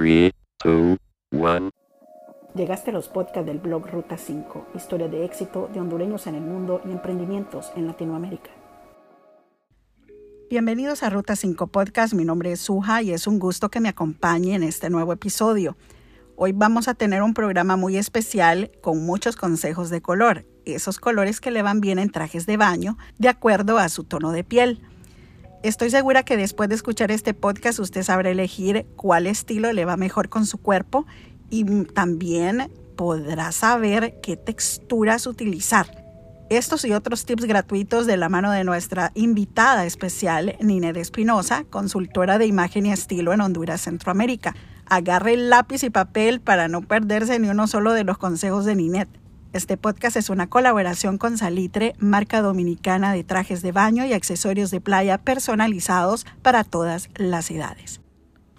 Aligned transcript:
3, 0.00 0.32
2, 0.64 0.96
1. 1.32 1.70
Llegaste 2.54 2.88
a 2.88 2.94
los 2.94 3.08
podcasts 3.08 3.44
del 3.44 3.58
blog 3.58 3.86
Ruta 3.86 4.16
5, 4.16 4.68
historia 4.74 5.08
de 5.08 5.26
éxito 5.26 5.68
de 5.74 5.78
hondureños 5.78 6.26
en 6.26 6.36
el 6.36 6.40
mundo 6.40 6.80
y 6.86 6.90
emprendimientos 6.90 7.70
en 7.76 7.86
Latinoamérica. 7.86 8.48
Bienvenidos 10.48 11.02
a 11.02 11.10
Ruta 11.10 11.36
5 11.36 11.66
Podcast, 11.66 12.14
mi 12.14 12.24
nombre 12.24 12.50
es 12.50 12.60
Suja 12.60 13.02
y 13.02 13.10
es 13.10 13.26
un 13.26 13.38
gusto 13.38 13.68
que 13.68 13.80
me 13.80 13.90
acompañe 13.90 14.54
en 14.54 14.62
este 14.62 14.88
nuevo 14.88 15.12
episodio. 15.12 15.76
Hoy 16.34 16.52
vamos 16.52 16.88
a 16.88 16.94
tener 16.94 17.22
un 17.22 17.34
programa 17.34 17.76
muy 17.76 17.98
especial 17.98 18.70
con 18.80 19.04
muchos 19.04 19.36
consejos 19.36 19.90
de 19.90 20.00
color, 20.00 20.46
esos 20.64 20.98
colores 20.98 21.42
que 21.42 21.50
le 21.50 21.60
van 21.60 21.82
bien 21.82 21.98
en 21.98 22.08
trajes 22.08 22.46
de 22.46 22.56
baño 22.56 22.96
de 23.18 23.28
acuerdo 23.28 23.76
a 23.76 23.90
su 23.90 24.04
tono 24.04 24.32
de 24.32 24.44
piel. 24.44 24.80
Estoy 25.62 25.90
segura 25.90 26.22
que 26.22 26.38
después 26.38 26.70
de 26.70 26.74
escuchar 26.74 27.10
este 27.10 27.34
podcast 27.34 27.80
usted 27.80 28.02
sabrá 28.02 28.30
elegir 28.30 28.86
cuál 28.96 29.26
estilo 29.26 29.70
le 29.74 29.84
va 29.84 29.98
mejor 29.98 30.30
con 30.30 30.46
su 30.46 30.56
cuerpo 30.56 31.06
y 31.50 31.84
también 31.84 32.72
podrá 32.96 33.52
saber 33.52 34.20
qué 34.22 34.38
texturas 34.38 35.26
utilizar. 35.26 36.02
Estos 36.48 36.86
y 36.86 36.94
otros 36.94 37.26
tips 37.26 37.44
gratuitos 37.44 38.06
de 38.06 38.16
la 38.16 38.30
mano 38.30 38.50
de 38.50 38.64
nuestra 38.64 39.12
invitada 39.14 39.84
especial, 39.84 40.56
Ninette 40.60 40.96
Espinosa, 40.96 41.64
consultora 41.68 42.38
de 42.38 42.46
imagen 42.46 42.86
y 42.86 42.92
estilo 42.92 43.34
en 43.34 43.42
Honduras, 43.42 43.82
Centroamérica. 43.82 44.56
Agarre 44.86 45.34
el 45.34 45.50
lápiz 45.50 45.82
y 45.82 45.90
papel 45.90 46.40
para 46.40 46.68
no 46.68 46.80
perderse 46.80 47.38
ni 47.38 47.50
uno 47.50 47.66
solo 47.66 47.92
de 47.92 48.04
los 48.04 48.16
consejos 48.16 48.64
de 48.64 48.76
Ninette. 48.76 49.19
Este 49.52 49.76
podcast 49.76 50.16
es 50.16 50.30
una 50.30 50.48
colaboración 50.48 51.18
con 51.18 51.36
Salitre, 51.36 51.94
marca 51.98 52.40
dominicana 52.40 53.12
de 53.12 53.24
trajes 53.24 53.62
de 53.62 53.72
baño 53.72 54.04
y 54.06 54.12
accesorios 54.12 54.70
de 54.70 54.80
playa 54.80 55.18
personalizados 55.18 56.24
para 56.40 56.62
todas 56.62 57.10
las 57.16 57.50
edades. 57.50 58.00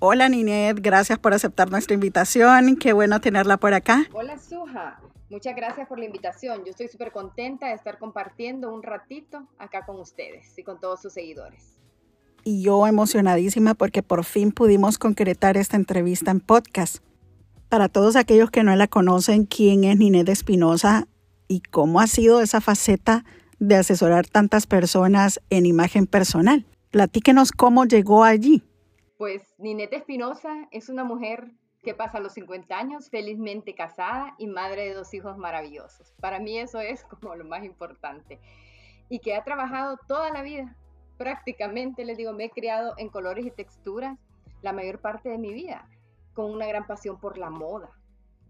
Hola 0.01 0.27
Ninet, 0.27 0.81
gracias 0.81 1.17
por 1.17 1.33
aceptar 1.33 1.71
nuestra 1.71 1.93
invitación. 1.93 2.75
Qué 2.75 2.91
bueno 2.91 3.21
tenerla 3.21 3.55
por 3.55 3.73
acá. 3.73 4.03
Hola 4.11 4.37
Suja, 4.37 4.99
muchas 5.29 5.55
gracias 5.55 5.87
por 5.87 5.97
la 5.97 6.03
invitación. 6.03 6.65
Yo 6.65 6.71
estoy 6.71 6.89
súper 6.89 7.13
contenta 7.13 7.67
de 7.67 7.75
estar 7.75 7.97
compartiendo 7.97 8.73
un 8.73 8.83
ratito 8.83 9.47
acá 9.59 9.85
con 9.85 9.97
ustedes 9.97 10.57
y 10.57 10.63
con 10.63 10.81
todos 10.81 11.01
sus 11.01 11.13
seguidores. 11.13 11.77
Y 12.43 12.63
yo 12.63 12.85
emocionadísima 12.85 13.75
porque 13.75 14.03
por 14.03 14.25
fin 14.25 14.51
pudimos 14.51 14.97
concretar 14.97 15.55
esta 15.55 15.77
entrevista 15.77 16.31
en 16.31 16.41
podcast. 16.41 16.97
Para 17.71 17.87
todos 17.87 18.17
aquellos 18.17 18.51
que 18.51 18.65
no 18.65 18.75
la 18.75 18.87
conocen, 18.87 19.45
¿quién 19.45 19.85
es 19.85 19.95
Ninette 19.95 20.27
Espinosa 20.27 21.07
y 21.47 21.61
cómo 21.61 22.01
ha 22.01 22.07
sido 22.07 22.41
esa 22.41 22.59
faceta 22.59 23.23
de 23.59 23.77
asesorar 23.77 24.27
tantas 24.27 24.67
personas 24.67 25.39
en 25.49 25.65
imagen 25.65 26.05
personal? 26.05 26.65
Platíquenos 26.89 27.53
cómo 27.53 27.85
llegó 27.85 28.25
allí. 28.25 28.61
Pues 29.17 29.55
Ninette 29.57 29.93
Espinosa 29.93 30.67
es 30.71 30.89
una 30.89 31.05
mujer 31.05 31.49
que 31.81 31.93
pasa 31.93 32.19
los 32.19 32.33
50 32.33 32.77
años 32.77 33.09
felizmente 33.09 33.73
casada 33.73 34.35
y 34.37 34.47
madre 34.47 34.89
de 34.89 34.93
dos 34.93 35.13
hijos 35.13 35.37
maravillosos. 35.37 36.13
Para 36.19 36.39
mí 36.39 36.59
eso 36.59 36.81
es 36.81 37.05
como 37.21 37.35
lo 37.35 37.45
más 37.45 37.63
importante. 37.63 38.41
Y 39.07 39.19
que 39.19 39.33
ha 39.33 39.45
trabajado 39.45 39.97
toda 40.09 40.29
la 40.31 40.41
vida. 40.41 40.75
Prácticamente, 41.17 42.03
les 42.03 42.17
digo, 42.17 42.33
me 42.33 42.43
he 42.43 42.49
criado 42.49 42.95
en 42.97 43.07
colores 43.07 43.45
y 43.45 43.51
texturas 43.51 44.19
la 44.61 44.73
mayor 44.73 44.99
parte 44.99 45.29
de 45.29 45.37
mi 45.37 45.53
vida 45.53 45.87
con 46.33 46.51
una 46.51 46.67
gran 46.67 46.87
pasión 46.87 47.19
por 47.19 47.37
la 47.37 47.49
moda, 47.49 47.89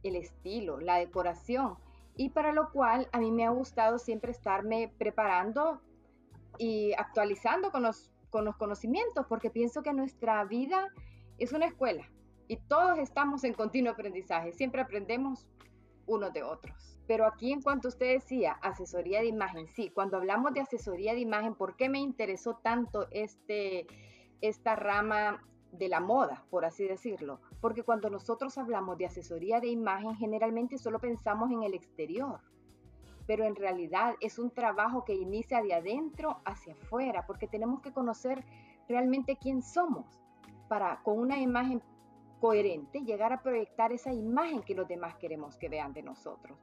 el 0.03 0.15
estilo, 0.15 0.79
la 0.79 0.97
decoración, 0.97 1.77
y 2.15 2.29
para 2.29 2.51
lo 2.51 2.71
cual 2.71 3.07
a 3.11 3.19
mí 3.19 3.31
me 3.31 3.45
ha 3.45 3.49
gustado 3.49 3.97
siempre 3.97 4.31
estarme 4.31 4.93
preparando 4.97 5.81
y 6.57 6.93
actualizando 6.93 7.71
con 7.71 7.83
los, 7.83 8.11
con 8.29 8.45
los 8.45 8.55
conocimientos, 8.57 9.25
porque 9.27 9.49
pienso 9.49 9.81
que 9.81 9.93
nuestra 9.93 10.43
vida 10.45 10.89
es 11.37 11.53
una 11.53 11.65
escuela 11.65 12.09
y 12.47 12.57
todos 12.57 12.99
estamos 12.99 13.43
en 13.43 13.53
continuo 13.53 13.93
aprendizaje, 13.93 14.51
siempre 14.51 14.81
aprendemos 14.81 15.47
unos 16.05 16.33
de 16.33 16.43
otros. 16.43 16.99
Pero 17.07 17.25
aquí 17.25 17.51
en 17.51 17.61
cuanto 17.61 17.87
usted 17.87 18.13
decía, 18.13 18.53
asesoría 18.61 19.21
de 19.21 19.27
imagen, 19.27 19.67
sí, 19.67 19.89
cuando 19.89 20.17
hablamos 20.17 20.53
de 20.53 20.61
asesoría 20.61 21.13
de 21.13 21.19
imagen, 21.19 21.55
¿por 21.55 21.75
qué 21.75 21.89
me 21.89 21.99
interesó 21.99 22.57
tanto 22.57 23.07
este, 23.11 23.87
esta 24.41 24.75
rama 24.75 25.43
de 25.71 25.87
la 25.87 25.99
moda, 25.99 26.43
por 26.49 26.65
así 26.65 26.85
decirlo, 26.85 27.39
porque 27.61 27.83
cuando 27.83 28.09
nosotros 28.09 28.57
hablamos 28.57 28.97
de 28.97 29.05
asesoría 29.05 29.59
de 29.59 29.67
imagen, 29.67 30.15
generalmente 30.15 30.77
solo 30.77 30.99
pensamos 30.99 31.51
en 31.51 31.63
el 31.63 31.73
exterior, 31.73 32.41
pero 33.25 33.45
en 33.45 33.55
realidad 33.55 34.15
es 34.19 34.39
un 34.39 34.51
trabajo 34.51 35.05
que 35.05 35.15
inicia 35.15 35.61
de 35.61 35.73
adentro 35.73 36.41
hacia 36.45 36.73
afuera, 36.73 37.25
porque 37.25 37.47
tenemos 37.47 37.81
que 37.81 37.93
conocer 37.93 38.43
realmente 38.89 39.37
quién 39.37 39.61
somos 39.61 40.05
para 40.67 41.01
con 41.03 41.19
una 41.19 41.37
imagen 41.37 41.81
coherente 42.41 43.01
llegar 43.01 43.31
a 43.31 43.41
proyectar 43.41 43.91
esa 43.91 44.11
imagen 44.11 44.63
que 44.63 44.75
los 44.75 44.87
demás 44.87 45.15
queremos 45.15 45.55
que 45.55 45.69
vean 45.69 45.93
de 45.93 46.01
nosotros. 46.01 46.57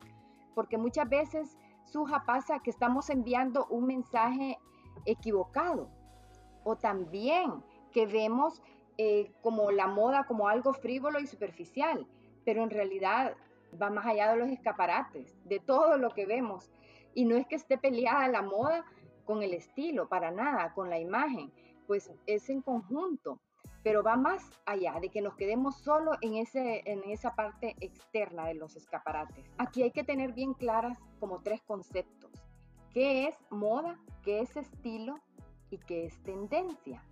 Porque 0.55 0.77
muchas 0.77 1.09
veces, 1.09 1.57
Suja, 1.85 2.25
pasa 2.27 2.59
que 2.59 2.71
estamos 2.71 3.09
enviando 3.11 3.67
un 3.67 3.87
mensaje 3.87 4.59
equivocado 5.07 5.89
o 6.65 6.77
también 6.77 7.63
que 7.93 8.07
vemos 8.07 8.61
eh, 8.99 9.31
como 9.43 9.71
la 9.71 9.87
moda 9.87 10.27
como 10.27 10.49
algo 10.49 10.73
frívolo 10.73 11.21
y 11.21 11.27
superficial, 11.27 12.07
pero 12.45 12.65
en 12.65 12.71
realidad 12.71 13.37
va 13.81 13.91
más 13.91 14.07
allá 14.07 14.33
de 14.33 14.39
los 14.39 14.49
escaparates, 14.49 15.37
de 15.45 15.61
todo 15.61 15.97
lo 15.99 16.11
que 16.11 16.27
vemos. 16.27 16.71
Y 17.15 17.25
no 17.25 17.37
es 17.37 17.47
que 17.47 17.57
esté 17.57 17.79
peleada 17.79 18.29
la 18.29 18.43
moda 18.43 18.85
con 19.25 19.43
el 19.43 19.55
estilo, 19.55 20.09
para 20.09 20.31
nada, 20.31 20.73
con 20.75 20.91
la 20.91 20.99
imagen, 20.99 21.53
pues 21.87 22.11
es 22.27 22.49
en 22.51 22.61
conjunto, 22.61 23.41
pero 23.83 24.03
va 24.03 24.17
más 24.17 24.51
allá 24.67 24.99
de 25.01 25.11
que 25.11 25.21
nos 25.21 25.35
quedemos 25.37 25.77
solo 25.77 26.13
en, 26.21 26.35
ese, 26.35 26.83
en 26.85 27.05
esa 27.05 27.35
parte 27.35 27.77
externa 27.81 28.47
de 28.47 28.55
los 28.55 28.77
escaparates. 28.77 29.45
Aquí 29.59 29.83
hay 29.83 29.91
que 29.91 30.05
tener 30.05 30.33
bien 30.33 30.55
claras 30.55 30.99
como 31.21 31.41
tres 31.43 31.63
conceptos. 31.63 32.31
¿Qué 32.93 33.29
es 33.29 33.37
moda? 33.51 33.99
¿Qué 34.23 34.41
es 34.41 34.57
estilo? 34.57 35.21
¿Y 35.71 35.79
qué 35.79 36.07
es 36.07 36.23
tendencia? 36.23 37.05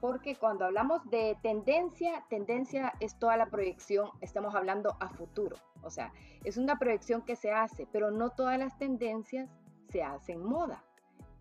Porque 0.00 0.36
cuando 0.36 0.64
hablamos 0.64 1.08
de 1.10 1.36
tendencia, 1.42 2.24
tendencia 2.28 2.92
es 3.00 3.18
toda 3.18 3.36
la 3.36 3.46
proyección, 3.46 4.10
estamos 4.20 4.54
hablando 4.54 4.96
a 5.00 5.08
futuro, 5.08 5.56
o 5.82 5.90
sea, 5.90 6.12
es 6.44 6.56
una 6.56 6.78
proyección 6.78 7.22
que 7.22 7.36
se 7.36 7.52
hace, 7.52 7.86
pero 7.90 8.10
no 8.10 8.30
todas 8.30 8.58
las 8.58 8.78
tendencias 8.78 9.50
se 9.90 10.02
hacen 10.02 10.44
moda, 10.44 10.84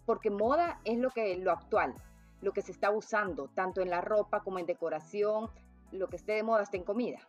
porque 0.05 0.29
moda 0.29 0.79
es 0.85 0.97
lo 0.97 1.09
que 1.11 1.37
lo 1.37 1.51
actual, 1.51 1.93
lo 2.41 2.51
que 2.51 2.61
se 2.61 2.71
está 2.71 2.91
usando, 2.91 3.49
tanto 3.49 3.81
en 3.81 3.89
la 3.89 4.01
ropa 4.01 4.41
como 4.41 4.59
en 4.59 4.65
decoración, 4.65 5.49
lo 5.91 6.07
que 6.07 6.17
esté 6.17 6.33
de 6.33 6.43
moda 6.43 6.63
está 6.63 6.77
en 6.77 6.83
comida. 6.83 7.19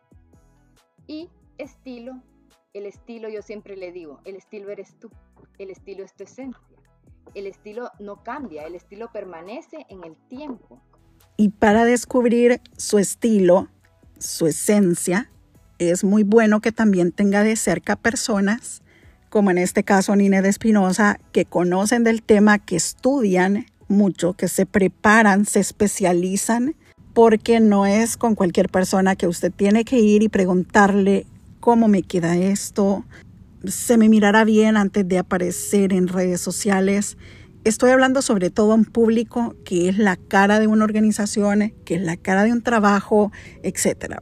Y 1.07 1.29
estilo, 1.57 2.21
el 2.73 2.85
estilo 2.85 3.29
yo 3.29 3.41
siempre 3.41 3.75
le 3.75 3.91
digo, 3.91 4.19
el 4.25 4.35
estilo 4.35 4.69
eres 4.69 4.97
tú, 4.99 5.09
el 5.57 5.69
estilo 5.71 6.03
es 6.03 6.13
tu 6.13 6.23
esencia. 6.23 6.63
El 7.35 7.45
estilo 7.45 7.91
no 7.99 8.23
cambia, 8.23 8.63
el 8.63 8.75
estilo 8.75 9.11
permanece 9.11 9.85
en 9.89 10.03
el 10.03 10.15
tiempo. 10.27 10.81
Y 11.39 11.47
para 11.47 11.85
descubrir 11.85 12.59
su 12.75 12.97
estilo, 12.97 13.69
su 14.17 14.47
esencia, 14.47 15.31
es 15.77 16.03
muy 16.03 16.23
bueno 16.23 16.59
que 16.59 16.73
también 16.73 17.13
tenga 17.13 17.43
de 17.43 17.55
cerca 17.55 17.95
personas, 17.95 18.81
como 19.29 19.49
en 19.49 19.57
este 19.57 19.85
caso 19.85 20.17
Nina 20.17 20.41
de 20.41 20.49
Espinosa, 20.49 21.17
que 21.31 21.45
conocen 21.45 22.03
del 22.03 22.23
tema, 22.23 22.59
que 22.59 22.75
estudian 22.75 23.67
mucho, 23.87 24.33
que 24.33 24.49
se 24.49 24.65
preparan, 24.65 25.45
se 25.45 25.61
especializan, 25.61 26.75
porque 27.13 27.61
no 27.61 27.85
es 27.85 28.17
con 28.17 28.35
cualquier 28.35 28.67
persona 28.67 29.15
que 29.15 29.27
usted 29.27 29.53
tiene 29.55 29.85
que 29.85 29.97
ir 29.97 30.23
y 30.23 30.27
preguntarle 30.27 31.25
cómo 31.61 31.87
me 31.87 32.03
queda 32.03 32.35
esto, 32.35 33.05
se 33.65 33.95
me 33.95 34.09
mirará 34.09 34.43
bien 34.43 34.75
antes 34.75 35.07
de 35.07 35.19
aparecer 35.19 35.93
en 35.93 36.09
redes 36.09 36.41
sociales. 36.41 37.15
Estoy 37.69 37.91
hablando 37.91 38.23
sobre 38.23 38.49
todo 38.49 38.71
a 38.71 38.75
un 38.75 38.83
público 38.83 39.55
que 39.63 39.89
es 39.89 39.99
la 39.99 40.15
cara 40.15 40.59
de 40.59 40.65
una 40.65 40.85
organización, 40.85 41.71
que 41.85 41.93
es 41.93 42.01
la 42.01 42.17
cara 42.17 42.43
de 42.43 42.51
un 42.51 42.63
trabajo, 42.63 43.31
etcétera, 43.61 44.19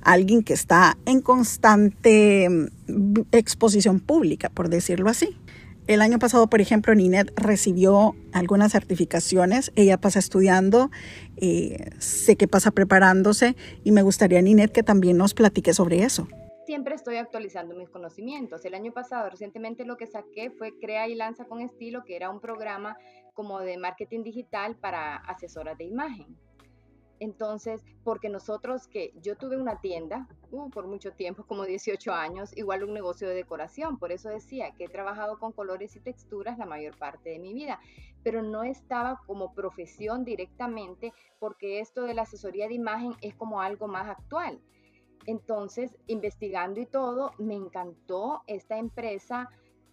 Alguien 0.00 0.42
que 0.42 0.52
está 0.52 0.98
en 1.06 1.20
constante 1.20 2.48
mm, 2.48 3.20
exposición 3.30 4.00
pública, 4.00 4.50
por 4.50 4.68
decirlo 4.68 5.10
así. 5.10 5.38
El 5.86 6.02
año 6.02 6.18
pasado, 6.18 6.50
por 6.50 6.60
ejemplo, 6.60 6.92
Ninet 6.92 7.32
recibió 7.36 8.16
algunas 8.32 8.72
certificaciones. 8.72 9.70
Ella 9.76 10.00
pasa 10.00 10.18
estudiando, 10.18 10.90
eh, 11.36 11.90
sé 12.00 12.34
que 12.34 12.48
pasa 12.48 12.72
preparándose 12.72 13.54
y 13.84 13.92
me 13.92 14.02
gustaría, 14.02 14.42
Ninet, 14.42 14.72
que 14.72 14.82
también 14.82 15.16
nos 15.18 15.34
platique 15.34 15.72
sobre 15.72 16.02
eso 16.02 16.26
siempre 16.72 16.94
estoy 16.94 17.16
actualizando 17.16 17.74
mis 17.74 17.90
conocimientos. 17.90 18.64
El 18.64 18.72
año 18.72 18.92
pasado, 18.92 19.28
recientemente 19.28 19.84
lo 19.84 19.98
que 19.98 20.06
saqué 20.06 20.50
fue 20.50 20.78
Crea 20.78 21.06
y 21.06 21.14
Lanza 21.14 21.44
con 21.44 21.60
Estilo, 21.60 22.02
que 22.02 22.16
era 22.16 22.30
un 22.30 22.40
programa 22.40 22.96
como 23.34 23.60
de 23.60 23.76
marketing 23.76 24.22
digital 24.22 24.74
para 24.76 25.16
asesoras 25.16 25.76
de 25.76 25.84
imagen. 25.84 26.34
Entonces, 27.20 27.84
porque 28.04 28.30
nosotros 28.30 28.88
que 28.88 29.12
yo 29.20 29.36
tuve 29.36 29.58
una 29.58 29.82
tienda 29.82 30.26
uh, 30.50 30.70
por 30.70 30.86
mucho 30.86 31.12
tiempo, 31.12 31.44
como 31.44 31.66
18 31.66 32.10
años, 32.10 32.56
igual 32.56 32.84
un 32.84 32.94
negocio 32.94 33.28
de 33.28 33.34
decoración, 33.34 33.98
por 33.98 34.10
eso 34.10 34.30
decía 34.30 34.72
que 34.72 34.84
he 34.84 34.88
trabajado 34.88 35.38
con 35.38 35.52
colores 35.52 35.94
y 35.94 36.00
texturas 36.00 36.56
la 36.56 36.64
mayor 36.64 36.96
parte 36.96 37.28
de 37.28 37.38
mi 37.38 37.52
vida, 37.52 37.80
pero 38.24 38.42
no 38.42 38.62
estaba 38.62 39.20
como 39.26 39.52
profesión 39.52 40.24
directamente 40.24 41.12
porque 41.38 41.80
esto 41.80 42.04
de 42.04 42.14
la 42.14 42.22
asesoría 42.22 42.66
de 42.66 42.74
imagen 42.74 43.12
es 43.20 43.34
como 43.34 43.60
algo 43.60 43.88
más 43.88 44.08
actual. 44.08 44.58
Entonces, 45.26 45.96
investigando 46.06 46.80
y 46.80 46.86
todo, 46.86 47.32
me 47.38 47.54
encantó 47.54 48.42
esta 48.46 48.78
empresa 48.78 49.48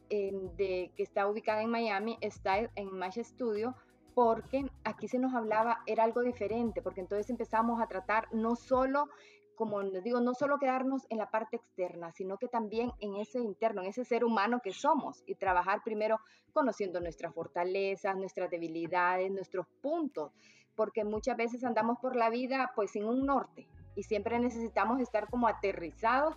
em, 0.09 0.55
de, 0.55 0.91
que 0.95 1.03
está 1.03 1.27
ubicada 1.27 1.61
en 1.61 1.69
Miami, 1.69 2.17
Style 2.23 2.69
en 2.75 2.91
Mesh 2.93 3.23
Studio, 3.23 3.75
porque 4.15 4.65
aquí 4.83 5.07
se 5.07 5.19
nos 5.19 5.35
hablaba, 5.35 5.81
era 5.85 6.03
algo 6.03 6.21
diferente, 6.21 6.81
porque 6.81 7.01
entonces 7.01 7.29
empezamos 7.29 7.79
a 7.79 7.87
tratar 7.87 8.27
no 8.33 8.55
solo, 8.55 9.07
como 9.55 9.81
les 9.83 10.03
digo, 10.03 10.19
no 10.19 10.33
solo 10.33 10.57
quedarnos 10.57 11.05
en 11.09 11.19
la 11.19 11.29
parte 11.29 11.57
externa, 11.57 12.11
sino 12.11 12.37
que 12.37 12.47
también 12.47 12.91
en 12.99 13.15
ese 13.15 13.39
interno, 13.39 13.81
en 13.81 13.89
ese 13.89 14.05
ser 14.05 14.25
humano 14.25 14.61
que 14.63 14.73
somos 14.73 15.21
y 15.27 15.35
trabajar 15.35 15.83
primero 15.83 16.19
conociendo 16.53 16.99
nuestras 16.99 17.33
fortalezas, 17.35 18.17
nuestras 18.17 18.49
debilidades, 18.49 19.31
nuestros 19.31 19.67
puntos, 19.81 20.33
porque 20.75 21.03
muchas 21.03 21.37
veces 21.37 21.63
andamos 21.63 21.99
por 21.99 22.15
la 22.15 22.31
vida 22.31 22.71
pues 22.75 22.91
sin 22.91 23.05
un 23.05 23.25
norte 23.25 23.67
y 23.95 24.03
siempre 24.03 24.39
necesitamos 24.39 24.99
estar 24.99 25.27
como 25.29 25.47
aterrizados, 25.47 26.35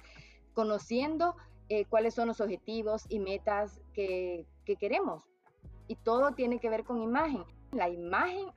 conociendo 0.54 1.36
eh, 1.68 1.84
cuáles 1.86 2.14
son 2.14 2.28
los 2.28 2.40
objetivos 2.40 3.06
y 3.08 3.18
metas 3.18 3.80
que, 3.92 4.46
que 4.64 4.76
queremos. 4.76 5.24
Y 5.88 5.96
todo 5.96 6.32
tiene 6.32 6.58
que 6.58 6.70
ver 6.70 6.84
con 6.84 7.00
imagen. 7.00 7.44
La 7.72 7.88
imagen 7.88 8.48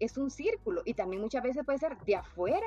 es 0.00 0.16
un 0.16 0.30
círculo 0.30 0.82
y 0.84 0.94
también 0.94 1.22
muchas 1.22 1.42
veces 1.42 1.64
puede 1.64 1.78
ser 1.78 1.98
de 1.98 2.16
afuera 2.16 2.66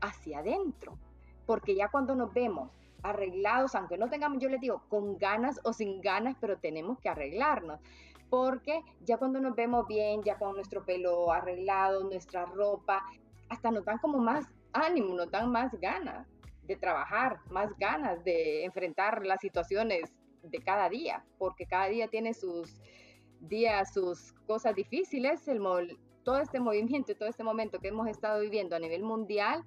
hacia 0.00 0.38
adentro, 0.40 0.98
porque 1.46 1.74
ya 1.74 1.88
cuando 1.88 2.14
nos 2.14 2.32
vemos 2.32 2.70
arreglados, 3.02 3.74
aunque 3.74 3.98
no 3.98 4.08
tengamos, 4.08 4.38
yo 4.38 4.48
les 4.48 4.60
digo, 4.60 4.82
con 4.88 5.18
ganas 5.18 5.60
o 5.62 5.72
sin 5.72 6.00
ganas, 6.00 6.36
pero 6.40 6.58
tenemos 6.58 6.98
que 6.98 7.10
arreglarnos, 7.10 7.80
porque 8.30 8.82
ya 9.04 9.18
cuando 9.18 9.40
nos 9.40 9.54
vemos 9.54 9.86
bien, 9.86 10.22
ya 10.22 10.38
con 10.38 10.54
nuestro 10.54 10.84
pelo 10.84 11.30
arreglado, 11.30 12.04
nuestra 12.04 12.46
ropa, 12.46 13.04
hasta 13.50 13.70
nos 13.70 13.84
dan 13.84 13.98
como 13.98 14.18
más 14.18 14.46
ánimo, 14.74 15.14
nos 15.14 15.30
dan 15.30 15.50
más 15.50 15.72
ganas 15.80 16.28
de 16.62 16.76
trabajar, 16.76 17.40
más 17.50 17.70
ganas 17.78 18.22
de 18.24 18.64
enfrentar 18.64 19.24
las 19.24 19.40
situaciones 19.40 20.12
de 20.42 20.58
cada 20.58 20.88
día, 20.88 21.24
porque 21.38 21.66
cada 21.66 21.86
día 21.86 22.08
tiene 22.08 22.34
sus 22.34 22.80
día 23.40 23.84
sus 23.84 24.32
cosas 24.46 24.74
difíciles, 24.74 25.46
el, 25.48 25.60
todo 26.24 26.38
este 26.38 26.60
movimiento, 26.60 27.14
todo 27.14 27.28
este 27.28 27.44
momento 27.44 27.78
que 27.78 27.88
hemos 27.88 28.08
estado 28.08 28.40
viviendo 28.40 28.74
a 28.76 28.78
nivel 28.78 29.02
mundial, 29.02 29.62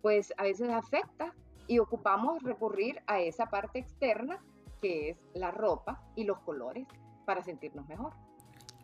pues 0.00 0.32
a 0.36 0.42
veces 0.42 0.70
afecta 0.70 1.34
y 1.68 1.78
ocupamos 1.78 2.42
recurrir 2.42 3.00
a 3.06 3.20
esa 3.20 3.46
parte 3.46 3.78
externa 3.78 4.44
que 4.80 5.10
es 5.10 5.18
la 5.34 5.52
ropa 5.52 6.02
y 6.16 6.24
los 6.24 6.40
colores 6.40 6.86
para 7.24 7.42
sentirnos 7.42 7.86
mejor. 7.86 8.12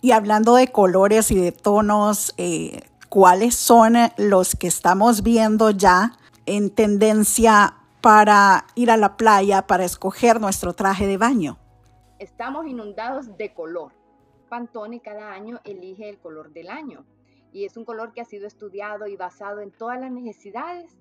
Y 0.01 0.13
hablando 0.13 0.55
de 0.55 0.69
colores 0.69 1.33
y 1.33 1.41
de 1.41 1.51
tonos, 1.51 2.33
eh, 2.37 2.83
¿cuáles 3.09 3.55
son 3.55 3.95
los 4.17 4.55
que 4.55 4.67
estamos 4.67 5.23
viendo 5.23 5.71
ya 5.71 6.13
en 6.47 6.71
tendencia 6.71 7.75
para 8.01 8.67
ir 8.75 8.91
a 8.91 8.97
la 8.97 9.17
playa, 9.17 9.67
para 9.67 9.85
escoger 9.85 10.41
nuestro 10.41 10.73
traje 10.73 11.07
de 11.07 11.17
baño? 11.17 11.59
Estamos 12.19 12.67
inundados 12.67 13.37
de 13.37 13.53
color. 13.53 13.93
Pantone 14.49 15.01
cada 15.01 15.33
año 15.33 15.61
elige 15.65 16.09
el 16.09 16.19
color 16.19 16.53
del 16.53 16.71
año 16.71 17.05
y 17.53 17.65
es 17.65 17.77
un 17.77 17.85
color 17.85 18.13
que 18.13 18.21
ha 18.21 18.25
sido 18.25 18.47
estudiado 18.47 19.07
y 19.07 19.17
basado 19.17 19.61
en 19.61 19.71
todas 19.71 20.01
las 20.01 20.11
necesidades 20.11 20.99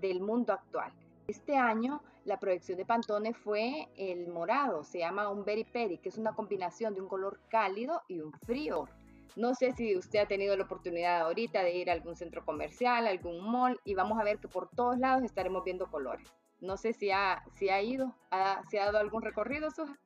del 0.00 0.20
mundo 0.20 0.52
actual. 0.52 0.92
Este 1.26 1.56
año 1.56 2.02
la 2.24 2.38
proyección 2.38 2.78
de 2.78 2.86
Pantone 2.86 3.34
fue 3.34 3.88
el 3.96 4.28
morado, 4.28 4.84
se 4.84 5.00
llama 5.00 5.28
un 5.28 5.44
berry 5.44 5.64
peri, 5.64 5.98
que 5.98 6.08
es 6.08 6.18
una 6.18 6.34
combinación 6.34 6.94
de 6.94 7.00
un 7.02 7.08
color 7.08 7.38
cálido 7.48 8.02
y 8.08 8.20
un 8.20 8.32
frío. 8.32 8.88
No 9.36 9.54
sé 9.54 9.72
si 9.72 9.96
usted 9.96 10.20
ha 10.20 10.26
tenido 10.26 10.56
la 10.56 10.64
oportunidad 10.64 11.22
ahorita 11.22 11.62
de 11.62 11.74
ir 11.74 11.90
a 11.90 11.92
algún 11.92 12.16
centro 12.16 12.44
comercial, 12.44 13.06
algún 13.06 13.40
mall, 13.40 13.80
y 13.84 13.94
vamos 13.94 14.18
a 14.20 14.24
ver 14.24 14.38
que 14.38 14.48
por 14.48 14.70
todos 14.70 14.98
lados 14.98 15.24
estaremos 15.24 15.64
viendo 15.64 15.90
colores. 15.90 16.32
No 16.60 16.76
sé 16.76 16.92
si 16.92 17.10
ha, 17.10 17.42
si 17.52 17.68
ha 17.68 17.82
ido, 17.82 18.14
ha, 18.30 18.62
si 18.70 18.78
ha 18.78 18.86
dado 18.86 18.98
algún 18.98 19.22
recorrido, 19.22 19.70
Suja. 19.70 19.98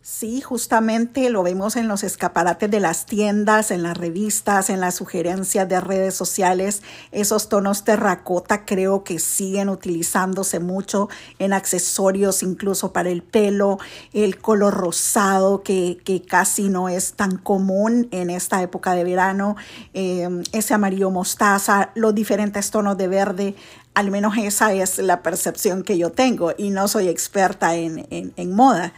Sí, 0.00 0.40
justamente 0.40 1.28
lo 1.28 1.42
vemos 1.42 1.76
en 1.76 1.86
los 1.86 2.02
escaparates 2.02 2.70
de 2.70 2.80
las 2.80 3.04
tiendas, 3.04 3.70
en 3.70 3.82
las 3.82 3.96
revistas, 3.96 4.70
en 4.70 4.80
las 4.80 4.94
sugerencias 4.94 5.68
de 5.68 5.80
redes 5.80 6.14
sociales. 6.14 6.82
Esos 7.12 7.50
tonos 7.50 7.84
terracota 7.84 8.64
creo 8.64 9.04
que 9.04 9.18
siguen 9.18 9.68
utilizándose 9.68 10.60
mucho 10.60 11.10
en 11.38 11.52
accesorios, 11.52 12.42
incluso 12.42 12.90
para 12.92 13.10
el 13.10 13.22
pelo. 13.22 13.78
El 14.14 14.38
color 14.38 14.74
rosado 14.74 15.62
que, 15.62 16.00
casi 16.26 16.70
no 16.70 16.88
es 16.88 17.12
tan 17.12 17.36
común 17.36 18.08
en 18.10 18.30
esta 18.30 18.62
época 18.62 18.94
de 18.94 19.04
verano. 19.04 19.56
Em, 19.92 20.42
ese 20.52 20.72
amarillo 20.72 21.10
mostaza, 21.10 21.90
los 21.94 22.14
diferentes 22.14 22.70
tonos 22.70 22.96
de 22.96 23.08
verde. 23.08 23.56
Al 23.94 24.10
menos 24.10 24.38
esa 24.38 24.72
es 24.72 24.98
la 24.98 25.22
percepción 25.22 25.82
que 25.82 25.98
yo 25.98 26.12
tengo 26.12 26.54
y 26.56 26.70
no 26.70 26.88
soy 26.88 27.08
experta 27.08 27.74
en, 27.74 28.06
en 28.10 28.52
moda. 28.52 28.94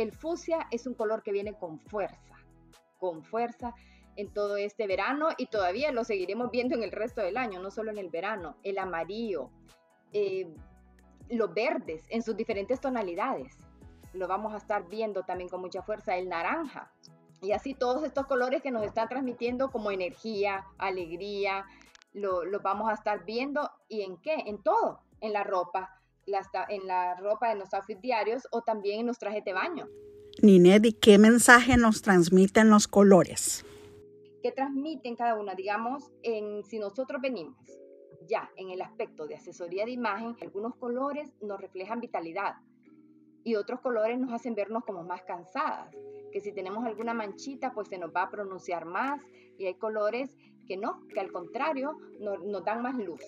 El 0.00 0.12
fucsia 0.12 0.66
es 0.70 0.86
un 0.86 0.94
color 0.94 1.22
que 1.22 1.32
viene 1.32 1.52
con 1.52 1.78
fuerza, 1.78 2.36
con 2.98 3.22
fuerza 3.22 3.74
en 4.16 4.32
todo 4.32 4.56
este 4.56 4.86
verano 4.86 5.28
y 5.36 5.46
todavía 5.46 5.92
lo 5.92 6.04
seguiremos 6.04 6.50
viendo 6.50 6.74
en 6.74 6.82
el 6.82 6.90
resto 6.90 7.20
del 7.20 7.36
año, 7.36 7.60
no 7.60 7.70
solo 7.70 7.90
en 7.90 7.98
el 7.98 8.08
verano. 8.08 8.56
El 8.62 8.78
amarillo, 8.78 9.50
eh, 10.12 10.54
los 11.28 11.52
verdes 11.52 12.04
en 12.08 12.22
sus 12.22 12.34
diferentes 12.34 12.80
tonalidades, 12.80 13.56
lo 14.14 14.26
vamos 14.26 14.54
a 14.54 14.56
estar 14.56 14.88
viendo 14.88 15.22
también 15.22 15.50
con 15.50 15.60
mucha 15.60 15.82
fuerza. 15.82 16.16
El 16.16 16.30
naranja, 16.30 16.90
y 17.42 17.52
así 17.52 17.74
todos 17.74 18.04
estos 18.04 18.26
colores 18.26 18.62
que 18.62 18.70
nos 18.70 18.84
están 18.84 19.08
transmitiendo 19.08 19.70
como 19.70 19.90
energía, 19.90 20.66
alegría, 20.78 21.66
lo, 22.12 22.42
vamos 22.62 22.88
a 22.90 22.94
estar 22.94 23.24
viendo 23.24 23.70
y 23.88 24.02
en 24.02 24.16
qué, 24.18 24.34
en 24.46 24.62
todo, 24.62 25.00
en 25.20 25.32
la 25.32 25.44
ropa, 25.44 25.99
en 26.26 26.86
la 26.86 27.14
ropa 27.16 27.48
de 27.48 27.56
los 27.56 27.72
outfits 27.74 28.00
diarios 28.00 28.46
o 28.50 28.62
también 28.62 29.00
en 29.00 29.06
los 29.06 29.18
trajes 29.18 29.44
de 29.44 29.52
baño. 29.52 29.88
Ninette, 30.42 30.86
¿y 30.86 30.92
qué 30.92 31.18
mensaje 31.18 31.76
nos 31.76 32.02
transmiten 32.02 32.70
los 32.70 32.88
colores? 32.88 33.64
¿Qué 34.42 34.52
transmiten 34.52 35.16
cada 35.16 35.34
una? 35.34 35.54
Digamos, 35.54 36.10
en, 36.22 36.64
si 36.64 36.78
nosotros 36.78 37.20
venimos 37.20 37.58
ya 38.26 38.50
en 38.56 38.70
el 38.70 38.80
aspecto 38.80 39.26
de 39.26 39.34
asesoría 39.34 39.84
de 39.84 39.90
imagen, 39.90 40.36
algunos 40.40 40.76
colores 40.76 41.34
nos 41.42 41.60
reflejan 41.60 42.00
vitalidad 42.00 42.54
y 43.44 43.56
otros 43.56 43.80
colores 43.80 44.18
nos 44.18 44.32
hacen 44.32 44.54
vernos 44.54 44.84
como 44.84 45.02
más 45.02 45.22
cansadas, 45.22 45.94
que 46.32 46.40
si 46.40 46.52
tenemos 46.52 46.84
alguna 46.84 47.14
manchita, 47.14 47.72
pues 47.72 47.88
se 47.88 47.98
nos 47.98 48.14
va 48.14 48.22
a 48.22 48.30
pronunciar 48.30 48.84
más 48.84 49.20
y 49.58 49.66
hay 49.66 49.74
colores 49.74 50.36
que 50.66 50.76
no, 50.76 51.06
que 51.08 51.20
al 51.20 51.32
contrario 51.32 51.98
nos 52.20 52.64
dan 52.64 52.82
más 52.82 52.94
luz. 52.94 53.22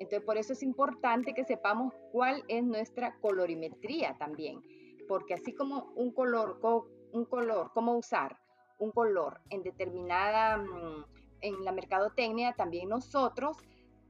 Entonces, 0.00 0.22
por 0.22 0.36
eso 0.36 0.52
es 0.52 0.62
importante 0.62 1.34
que 1.34 1.44
sepamos 1.44 1.94
cuál 2.10 2.42
es 2.48 2.64
nuestra 2.64 3.14
colorimetría 3.20 4.16
también, 4.18 4.60
porque 5.08 5.34
así 5.34 5.54
como 5.54 5.92
un 5.94 6.12
color, 6.12 6.58
un 7.12 7.24
color, 7.24 7.70
cómo 7.72 7.96
usar 7.96 8.36
un 8.78 8.90
color 8.90 9.40
en 9.50 9.62
determinada, 9.62 10.56
mm, 10.56 11.04
en 11.40 11.64
la 11.64 11.72
mercadotecnia, 11.72 12.54
también 12.54 12.88
nosotros, 12.88 13.56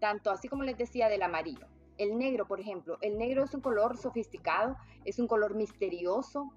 tanto 0.01 0.31
así 0.31 0.49
como 0.49 0.63
les 0.63 0.79
decía 0.79 1.09
del 1.09 1.23
amarillo. 1.23 1.67
El 1.99 2.19
negro, 2.19 2.47
por 2.47 2.61
ejemplo, 2.61 2.99
el 3.03 3.19
negro 3.19 3.45
es 3.45 3.55
un 3.55 3.61
color 3.61 3.97
sofisticado, 3.97 4.77
es 5.05 5.19
un 5.19 5.29
color 5.29 5.55
misterioso, 5.55 6.53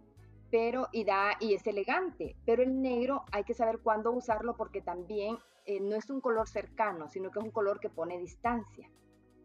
pero 0.49 0.87
y 0.91 1.03
da 1.03 1.33
y 1.39 1.53
es 1.53 1.67
elegante, 1.67 2.35
pero 2.45 2.63
el 2.63 2.81
negro 2.81 3.23
hay 3.31 3.43
que 3.43 3.53
saber 3.53 3.79
cuándo 3.79 4.11
usarlo 4.11 4.55
porque 4.55 4.81
también 4.81 5.37
eh, 5.65 5.79
no 5.81 5.95
es 5.95 6.09
un 6.09 6.21
color 6.21 6.47
cercano, 6.47 7.07
sino 7.09 7.29
que 7.29 7.39
es 7.39 7.45
un 7.45 7.51
color 7.51 7.79
que 7.79 7.89
pone 7.89 8.17
distancia. 8.17 8.89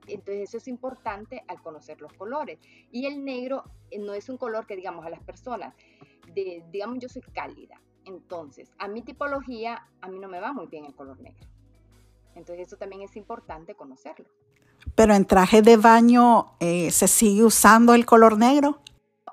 Entonces 0.07 0.49
eso 0.49 0.57
es 0.57 0.69
importante 0.69 1.45
al 1.49 1.63
conocer 1.63 2.01
los 2.01 2.13
colores. 2.15 2.59
Y 2.91 3.07
el 3.07 3.25
negro 3.25 3.65
eh, 3.91 3.99
no 3.99 4.15
es 4.15 4.29
un 4.29 4.37
color 4.37 4.67
que 4.67 4.77
digamos 4.77 5.07
a 5.07 5.11
las 5.11 5.23
personas, 5.23 5.75
de, 6.35 6.65
digamos 6.71 6.99
yo 6.99 7.09
soy 7.09 7.23
cálida. 7.23 7.81
Entonces, 8.05 8.73
a 8.79 8.89
mi 8.89 9.03
tipología, 9.03 9.87
a 10.01 10.09
mí 10.09 10.19
no 10.19 10.29
me 10.29 10.41
va 10.41 10.53
muy 10.53 10.67
bien 10.67 10.85
el 10.85 10.95
color 10.95 11.21
negro. 11.21 11.47
Entonces 12.35 12.67
eso 12.67 12.77
también 12.77 13.03
es 13.03 13.15
importante 13.17 13.75
conocerlo. 13.75 14.27
Pero 14.97 15.15
en 15.15 15.27
traje 15.27 15.63
de 15.63 15.77
baño 15.77 16.57
eh, 16.59 16.91
se 16.91 17.07
sigue 17.07 17.45
usando 17.45 17.95
el 17.95 18.05
color 18.05 18.37
negro. 18.37 18.81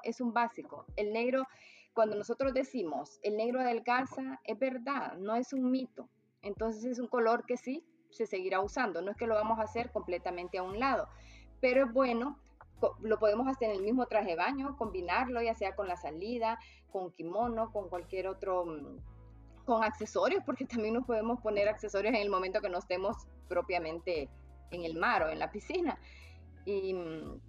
Es 0.04 0.22
un 0.22 0.34
básico. 0.34 0.86
El 0.96 1.12
negro, 1.12 1.48
cuando 1.94 2.16
nosotros 2.16 2.54
decimos 2.54 3.20
el 3.24 3.38
negro 3.38 3.60
adelgaza, 3.60 4.40
es 4.44 4.60
verdad, 4.60 5.18
no 5.18 5.36
es 5.36 5.54
un 5.54 5.72
mito. 5.72 6.08
Entonces 6.42 6.86
es 6.86 7.00
un 7.00 7.08
color 7.08 7.46
que 7.46 7.58
sí 7.58 7.84
se 8.10 8.26
seguirá 8.26 8.62
usando. 8.62 9.02
No 9.02 9.12
es 9.12 9.18
que 9.18 9.28
lo 9.28 9.36
vamos 9.36 9.60
a 9.60 9.64
hacer 9.64 9.92
completamente 9.92 10.58
a 10.58 10.64
un 10.64 10.80
lado, 10.80 11.08
pero 11.62 11.86
es 11.86 11.94
bueno, 11.94 12.40
lo 13.02 13.20
podemos 13.20 13.48
hacer 13.48 13.70
en 13.70 13.78
el 13.78 13.84
mismo 13.84 14.06
traje 14.06 14.32
de 14.32 14.36
baño, 14.36 14.78
combinarlo 14.78 15.42
ya 15.42 15.54
sea 15.54 15.76
con 15.76 15.88
la 15.88 15.98
salida, 15.98 16.60
con 16.92 17.12
kimono, 17.12 17.72
con 17.72 17.90
cualquier 17.90 18.28
otro, 18.28 18.66
mm, 18.66 19.66
con 19.66 19.84
accesorios, 19.84 20.44
porque 20.46 20.66
también 20.66 20.94
nos 20.94 21.06
podemos 21.06 21.40
poner 21.42 21.68
accesorios 21.68 22.14
en 22.14 22.22
el 22.22 22.30
momento 22.30 22.62
que 22.62 22.70
no 22.70 22.80
estemos 22.80 23.28
propiamente 23.48 24.30
en 24.72 24.84
el 24.84 24.96
mar 24.96 25.24
o 25.24 25.30
en 25.30 25.40
la 25.40 25.52
piscina. 25.52 26.00
Y 26.66 26.94
mm, 26.94 27.42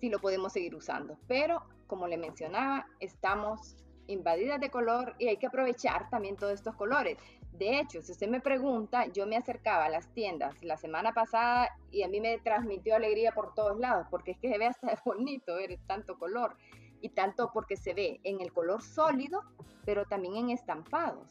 sí 0.00 0.08
lo 0.08 0.20
podemos 0.20 0.52
seguir 0.52 0.74
usando. 0.74 1.18
Pero, 1.26 1.62
como 1.86 2.06
le 2.06 2.18
mencionaba, 2.18 2.86
estamos 3.00 3.76
invadidas 4.06 4.60
de 4.60 4.70
color 4.70 5.14
y 5.18 5.28
hay 5.28 5.36
que 5.36 5.46
aprovechar 5.46 6.08
también 6.10 6.36
todos 6.36 6.54
estos 6.54 6.74
colores. 6.76 7.18
De 7.52 7.80
hecho, 7.80 8.02
si 8.02 8.12
usted 8.12 8.28
me 8.28 8.40
pregunta, 8.40 9.06
yo 9.06 9.26
me 9.26 9.36
acercaba 9.36 9.86
a 9.86 9.88
las 9.88 10.08
tiendas 10.14 10.62
la 10.62 10.76
semana 10.76 11.12
pasada 11.12 11.68
y 11.90 12.02
a 12.02 12.08
mí 12.08 12.20
me 12.20 12.38
transmitió 12.38 12.94
alegría 12.94 13.32
por 13.32 13.54
todos 13.54 13.78
lados, 13.78 14.06
porque 14.10 14.32
es 14.32 14.38
que 14.38 14.50
se 14.50 14.58
ve 14.58 14.66
hasta 14.66 15.00
bonito 15.04 15.56
ver 15.56 15.78
tanto 15.86 16.18
color 16.18 16.56
y 17.00 17.10
tanto 17.10 17.50
porque 17.52 17.76
se 17.76 17.94
ve 17.94 18.20
en 18.24 18.40
el 18.40 18.52
color 18.52 18.82
sólido, 18.82 19.42
pero 19.84 20.04
también 20.04 20.36
en 20.36 20.50
estampados 20.50 21.26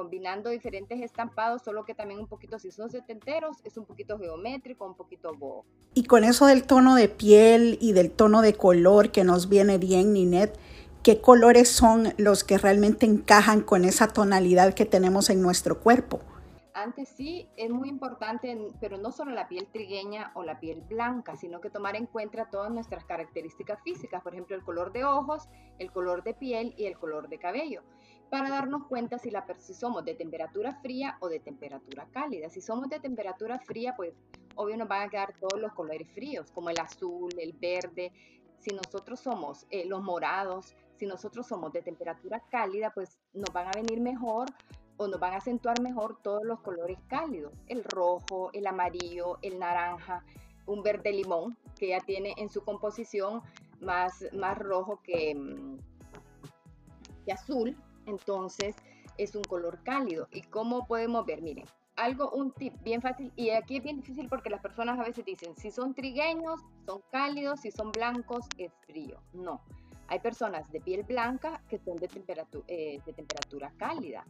combinando 0.00 0.48
diferentes 0.48 0.98
estampados, 1.02 1.60
solo 1.62 1.84
que 1.84 1.94
también 1.94 2.20
un 2.20 2.26
poquito, 2.26 2.58
si 2.58 2.70
son 2.70 2.88
setenteros, 2.88 3.58
es 3.64 3.76
un 3.76 3.84
poquito 3.84 4.18
geométrico, 4.18 4.86
un 4.86 4.94
poquito 4.94 5.34
boho. 5.34 5.66
Y 5.92 6.04
con 6.04 6.24
eso 6.24 6.46
del 6.46 6.62
tono 6.62 6.94
de 6.94 7.10
piel 7.10 7.76
y 7.82 7.92
del 7.92 8.10
tono 8.10 8.40
de 8.40 8.54
color 8.54 9.10
que 9.10 9.24
nos 9.24 9.50
viene 9.50 9.76
bien, 9.76 10.14
Ninet, 10.14 10.58
¿qué 11.02 11.20
colores 11.20 11.68
son 11.68 12.14
los 12.18 12.44
que 12.44 12.58
realmente 12.58 13.06
encajan 13.06 13.60
con 13.60 13.84
esa 13.84 14.08
tonalidad 14.08 14.74
que 14.74 14.84
tenemos 14.84 15.30
en 15.30 15.42
nuestro 15.42 15.80
cuerpo? 15.80 16.20
Antes 16.72 17.08
sí 17.08 17.48
es 17.56 17.68
muy 17.70 17.88
importante, 17.88 18.56
pero 18.80 18.96
no 18.96 19.12
solo 19.12 19.32
la 19.32 19.48
piel 19.48 19.66
trigueña 19.72 20.30
o 20.34 20.44
la 20.44 20.60
piel 20.60 20.82
blanca, 20.82 21.36
sino 21.36 21.60
que 21.60 21.68
tomar 21.68 21.96
en 21.96 22.06
cuenta 22.06 22.48
todas 22.48 22.70
nuestras 22.70 23.04
características 23.04 23.82
físicas, 23.82 24.22
por 24.22 24.32
ejemplo, 24.32 24.56
el 24.56 24.62
color 24.62 24.92
de 24.92 25.04
ojos, 25.04 25.48
el 25.78 25.90
color 25.90 26.22
de 26.22 26.34
piel 26.34 26.74
y 26.76 26.86
el 26.86 26.96
color 26.96 27.28
de 27.28 27.38
cabello 27.38 27.82
para 28.30 28.48
darnos 28.48 28.86
cuenta 28.86 29.18
si, 29.18 29.30
la, 29.30 29.44
si 29.58 29.74
somos 29.74 30.04
de 30.04 30.14
temperatura 30.14 30.74
fría 30.80 31.18
o 31.20 31.28
de 31.28 31.40
temperatura 31.40 32.06
cálida. 32.12 32.48
Si 32.48 32.60
somos 32.60 32.88
de 32.88 33.00
temperatura 33.00 33.58
fría, 33.58 33.94
pues 33.96 34.14
obvio 34.54 34.76
nos 34.76 34.88
van 34.88 35.02
a 35.02 35.10
quedar 35.10 35.34
todos 35.38 35.60
los 35.60 35.72
colores 35.72 36.08
fríos, 36.14 36.50
como 36.52 36.70
el 36.70 36.78
azul, 36.80 37.30
el 37.38 37.52
verde. 37.52 38.12
Si 38.60 38.70
nosotros 38.70 39.20
somos 39.20 39.66
eh, 39.70 39.84
los 39.84 40.00
morados, 40.02 40.76
si 41.00 41.06
nosotros 41.06 41.46
somos 41.46 41.72
de 41.72 41.80
temperatura 41.80 42.44
cálida, 42.50 42.90
pues 42.90 43.18
nos 43.32 43.50
van 43.54 43.68
a 43.68 43.70
venir 43.70 44.02
mejor 44.02 44.48
o 44.98 45.08
nos 45.08 45.18
van 45.18 45.32
a 45.32 45.38
acentuar 45.38 45.80
mejor 45.80 46.20
todos 46.22 46.44
los 46.44 46.60
colores 46.60 46.98
cálidos. 47.08 47.54
El 47.68 47.84
rojo, 47.84 48.50
el 48.52 48.66
amarillo, 48.66 49.38
el 49.40 49.58
naranja, 49.58 50.22
un 50.66 50.82
verde 50.82 51.10
limón, 51.12 51.56
que 51.78 51.88
ya 51.88 52.00
tiene 52.00 52.34
en 52.36 52.50
su 52.50 52.62
composición 52.62 53.40
más, 53.80 54.26
más 54.34 54.58
rojo 54.58 55.00
que, 55.02 55.34
mm, 55.34 55.78
que 57.24 57.32
azul, 57.32 57.78
entonces 58.04 58.76
es 59.16 59.34
un 59.34 59.42
color 59.44 59.82
cálido. 59.82 60.28
¿Y 60.30 60.42
cómo 60.42 60.86
podemos 60.86 61.24
ver? 61.24 61.40
Miren, 61.40 61.64
algo, 61.96 62.30
un 62.32 62.52
tip 62.52 62.74
bien 62.82 63.00
fácil, 63.00 63.32
y 63.36 63.48
aquí 63.48 63.78
es 63.78 63.82
bien 63.82 63.96
difícil 63.96 64.28
porque 64.28 64.50
las 64.50 64.60
personas 64.60 64.98
a 64.98 65.04
veces 65.04 65.24
dicen, 65.24 65.56
si 65.56 65.70
son 65.70 65.94
trigueños, 65.94 66.60
son 66.84 67.00
cálidos, 67.10 67.60
si 67.60 67.70
son 67.70 67.90
blancos, 67.90 68.44
es 68.58 68.70
frío. 68.86 69.18
No, 69.32 69.62
hay 70.10 70.18
personas 70.18 70.70
de 70.70 70.80
piel 70.80 71.04
blanca 71.04 71.62
que 71.68 71.78
son 71.78 71.96
eh, 71.96 73.00
de 73.06 73.12
temperatura 73.12 73.72
cálida 73.78 74.26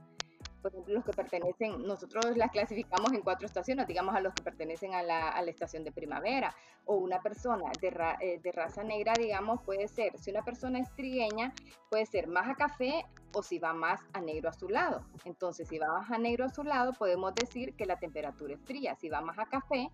por 0.60 0.72
ejemplo, 0.72 0.94
los 0.94 1.04
que 1.04 1.12
pertenecen, 1.12 1.82
nosotros 1.86 2.36
las 2.36 2.50
clasificamos 2.50 3.12
en 3.12 3.22
cuatro 3.22 3.46
estaciones, 3.46 3.86
digamos 3.86 4.14
a 4.14 4.20
los 4.20 4.34
que 4.34 4.42
pertenecen 4.42 4.94
a 4.94 5.02
la, 5.02 5.40
estación 5.46 5.84
de 5.84 5.92
primavera, 5.92 6.54
o 6.84 6.96
una 6.96 7.20
persona 7.20 7.70
de, 7.80 7.88
eh, 8.20 8.40
de, 8.42 8.52
raza 8.52 8.82
negra, 8.82 9.14
digamos, 9.16 9.62
puede 9.62 9.88
ser, 9.88 10.18
si 10.18 10.30
una 10.30 10.42
persona 10.42 10.78
es 10.78 10.94
trigueña, 10.94 11.52
puede 11.88 12.06
ser 12.06 12.28
más 12.28 12.48
a 12.48 12.54
café 12.54 13.06
o 13.34 13.42
si 13.42 13.58
va 13.58 13.72
más 13.72 14.00
a 14.12 14.20
negro 14.20 14.48
azulado. 14.48 15.04
Entonces, 15.24 15.68
si 15.68 15.78
va 15.78 15.88
más 15.88 16.10
a 16.10 16.18
negro 16.18 16.44
azulado, 16.44 16.92
podemos 16.92 17.34
decir 17.34 17.74
que 17.74 17.86
la 17.86 17.98
temperatura 17.98 18.54
es 18.54 18.60
fría. 18.60 18.94
Si 18.96 19.08
va 19.08 19.20
más 19.20 19.38
a 19.38 19.46
café, 19.46 19.90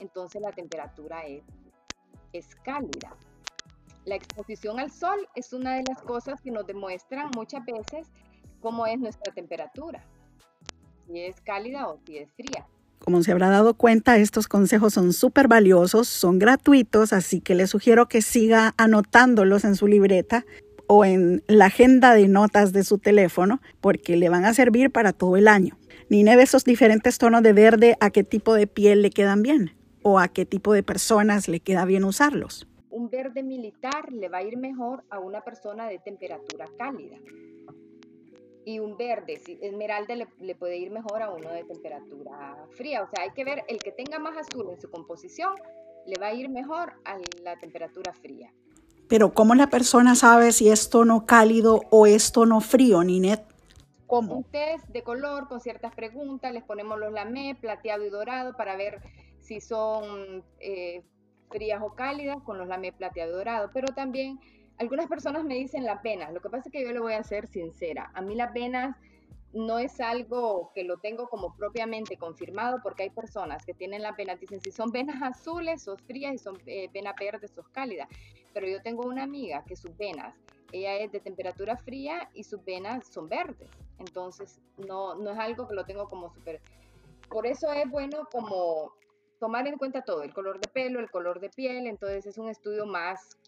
entonces 0.00 0.40
la 0.40 0.50
temperatura 0.50 1.24
es 2.32 2.54
cálida. 2.56 3.16
La 4.06 4.14
exposición 4.14 4.78
al 4.78 4.92
sol 4.92 5.18
es 5.34 5.52
una 5.52 5.74
de 5.74 5.82
las 5.88 6.00
cosas 6.00 6.40
que 6.40 6.52
nos 6.52 6.64
demuestran 6.64 7.28
muchas 7.34 7.64
veces 7.66 8.06
cómo 8.60 8.86
es 8.86 9.00
nuestra 9.00 9.34
temperatura, 9.34 10.00
si 11.06 11.18
es 11.18 11.40
cálida 11.40 11.88
o 11.88 11.98
si 12.06 12.18
es 12.18 12.32
fría. 12.32 12.64
Como 13.00 13.24
se 13.24 13.32
habrá 13.32 13.50
dado 13.50 13.74
cuenta, 13.74 14.16
estos 14.16 14.46
consejos 14.46 14.94
son 14.94 15.12
súper 15.12 15.48
valiosos, 15.48 16.06
son 16.06 16.38
gratuitos, 16.38 17.12
así 17.12 17.40
que 17.40 17.56
le 17.56 17.66
sugiero 17.66 18.06
que 18.06 18.22
siga 18.22 18.74
anotándolos 18.76 19.64
en 19.64 19.74
su 19.74 19.88
libreta 19.88 20.46
o 20.86 21.04
en 21.04 21.42
la 21.48 21.66
agenda 21.66 22.14
de 22.14 22.28
notas 22.28 22.72
de 22.72 22.84
su 22.84 22.98
teléfono, 22.98 23.60
porque 23.80 24.16
le 24.16 24.28
van 24.28 24.44
a 24.44 24.54
servir 24.54 24.92
para 24.92 25.12
todo 25.14 25.36
el 25.36 25.48
año. 25.48 25.76
Nine 26.10 26.36
de 26.36 26.44
esos 26.44 26.64
diferentes 26.64 27.18
tonos 27.18 27.42
de 27.42 27.52
verde, 27.52 27.96
¿a 27.98 28.10
qué 28.10 28.22
tipo 28.22 28.54
de 28.54 28.68
piel 28.68 29.02
le 29.02 29.10
quedan 29.10 29.42
bien? 29.42 29.74
¿O 30.02 30.20
a 30.20 30.28
qué 30.28 30.46
tipo 30.46 30.72
de 30.72 30.84
personas 30.84 31.48
le 31.48 31.58
queda 31.58 31.84
bien 31.84 32.04
usarlos? 32.04 32.68
Un 32.96 33.10
verde 33.10 33.42
militar 33.42 34.10
le 34.10 34.30
va 34.30 34.38
a 34.38 34.42
ir 34.42 34.56
mejor 34.56 35.04
a 35.10 35.18
una 35.18 35.42
persona 35.42 35.86
de 35.86 35.98
temperatura 35.98 36.64
cálida 36.78 37.18
y 38.64 38.78
un 38.78 38.96
verde, 38.96 39.38
esmeralda 39.60 40.16
le, 40.16 40.54
puede 40.54 40.78
ir 40.78 40.90
mejor 40.90 41.20
a 41.20 41.28
uno 41.28 41.50
de 41.50 41.62
temperatura 41.64 42.56
fría. 42.70 43.02
O 43.02 43.08
sea, 43.10 43.24
hay 43.24 43.32
que 43.32 43.44
ver 43.44 43.64
el 43.68 43.80
que 43.80 43.92
tenga 43.92 44.18
más 44.18 44.34
azul 44.38 44.70
en 44.70 44.80
su 44.80 44.90
composición, 44.90 45.52
le 46.06 46.18
va 46.18 46.28
a 46.28 46.32
ir 46.32 46.48
mejor 46.48 46.94
a 47.04 47.18
la 47.44 47.58
temperatura 47.58 48.14
fría. 48.14 48.50
Pero 49.08 49.34
¿cómo 49.34 49.54
la 49.54 49.66
persona 49.68 50.14
sabe 50.14 50.52
si 50.52 50.70
es 50.70 50.88
tono 50.88 51.26
cálido 51.26 51.82
o 51.90 52.06
es 52.06 52.32
tono 52.32 52.62
frío, 52.62 53.04
Ninet? 53.04 53.44
¿Cómo? 54.06 54.36
Un 54.36 54.44
test 54.44 54.88
de 54.88 55.02
color 55.02 55.48
con 55.48 55.60
ciertas 55.60 55.94
preguntas, 55.94 56.50
les 56.50 56.64
ponemos 56.64 56.98
los 56.98 57.12
lamé, 57.12 57.58
plateado 57.60 58.06
y 58.06 58.08
dorado 58.08 58.56
para 58.56 58.74
ver 58.74 59.02
si 59.38 59.60
son 59.60 60.42
eh, 60.60 61.04
frías 61.48 61.80
o 61.82 61.94
cálidas 61.94 62.42
con 62.42 62.58
los 62.58 62.68
lamé 62.68 62.92
plateado 62.92 63.36
dorado, 63.36 63.70
pero 63.72 63.88
también 63.94 64.38
algunas 64.78 65.06
personas 65.06 65.44
me 65.44 65.54
dicen 65.54 65.84
las 65.84 66.02
venas, 66.02 66.32
lo 66.32 66.40
que 66.40 66.50
pasa 66.50 66.68
es 66.68 66.72
que 66.72 66.82
yo 66.82 66.92
le 66.92 67.00
voy 67.00 67.14
a 67.14 67.22
ser 67.22 67.46
sincera, 67.46 68.10
a 68.14 68.20
mí 68.20 68.34
las 68.34 68.52
venas 68.52 68.96
no 69.52 69.78
es 69.78 70.00
algo 70.00 70.70
que 70.74 70.84
lo 70.84 70.98
tengo 70.98 71.28
como 71.28 71.54
propiamente 71.56 72.18
confirmado 72.18 72.80
porque 72.82 73.04
hay 73.04 73.10
personas 73.10 73.64
que 73.64 73.72
tienen 73.72 74.02
las 74.02 74.14
venas, 74.16 74.38
dicen 74.38 74.60
si 74.60 74.70
son 74.70 74.90
venas 74.90 75.22
azules 75.22 75.82
sos 75.82 76.00
frías 76.02 76.34
y 76.34 76.38
son 76.38 76.58
eh, 76.66 76.90
venas 76.92 77.14
verdes 77.18 77.52
sos 77.52 77.66
cálidas, 77.68 78.08
pero 78.52 78.68
yo 78.68 78.82
tengo 78.82 79.06
una 79.06 79.22
amiga 79.22 79.64
que 79.64 79.76
sus 79.76 79.96
venas, 79.96 80.34
ella 80.72 80.96
es 80.96 81.10
de 81.12 81.20
temperatura 81.20 81.76
fría 81.76 82.28
y 82.34 82.44
sus 82.44 82.62
venas 82.64 83.06
son 83.06 83.28
verdes, 83.28 83.70
entonces 83.98 84.60
no, 84.76 85.14
no 85.14 85.30
es 85.30 85.38
algo 85.38 85.66
que 85.66 85.74
lo 85.74 85.84
tengo 85.84 86.08
como 86.08 86.32
súper... 86.32 86.60
Por 87.28 87.44
eso 87.46 87.72
es 87.72 87.90
bueno 87.90 88.28
como 88.30 88.92
tomar 89.38 89.66
en 89.66 89.78
cuenta 89.78 90.02
todo, 90.02 90.22
el 90.22 90.32
color 90.32 90.60
de 90.60 90.68
pelo, 90.68 91.00
el 91.00 91.10
color 91.10 91.40
de 91.40 91.50
piel, 91.50 91.86
entonces 91.86 92.26
es 92.26 92.38
un 92.38 92.48
estudio 92.48 92.86
más 92.86 93.38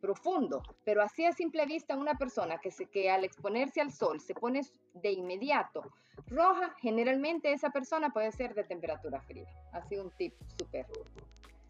profundo, 0.00 0.62
pero 0.84 1.02
así 1.02 1.24
a 1.24 1.32
simple 1.32 1.66
vista 1.66 1.96
una 1.96 2.16
persona 2.16 2.58
que, 2.58 2.70
se, 2.70 2.86
que 2.86 3.10
al 3.10 3.24
exponerse 3.24 3.80
al 3.80 3.92
sol 3.92 4.20
se 4.20 4.34
pone 4.34 4.60
de 4.94 5.10
inmediato 5.10 5.82
roja, 6.26 6.74
generalmente 6.80 7.52
esa 7.52 7.70
persona 7.70 8.10
puede 8.10 8.32
ser 8.32 8.54
de 8.54 8.64
temperatura 8.64 9.20
fría. 9.20 9.48
Así 9.72 9.96
un 9.96 10.10
tip 10.10 10.34
súper 10.58 10.86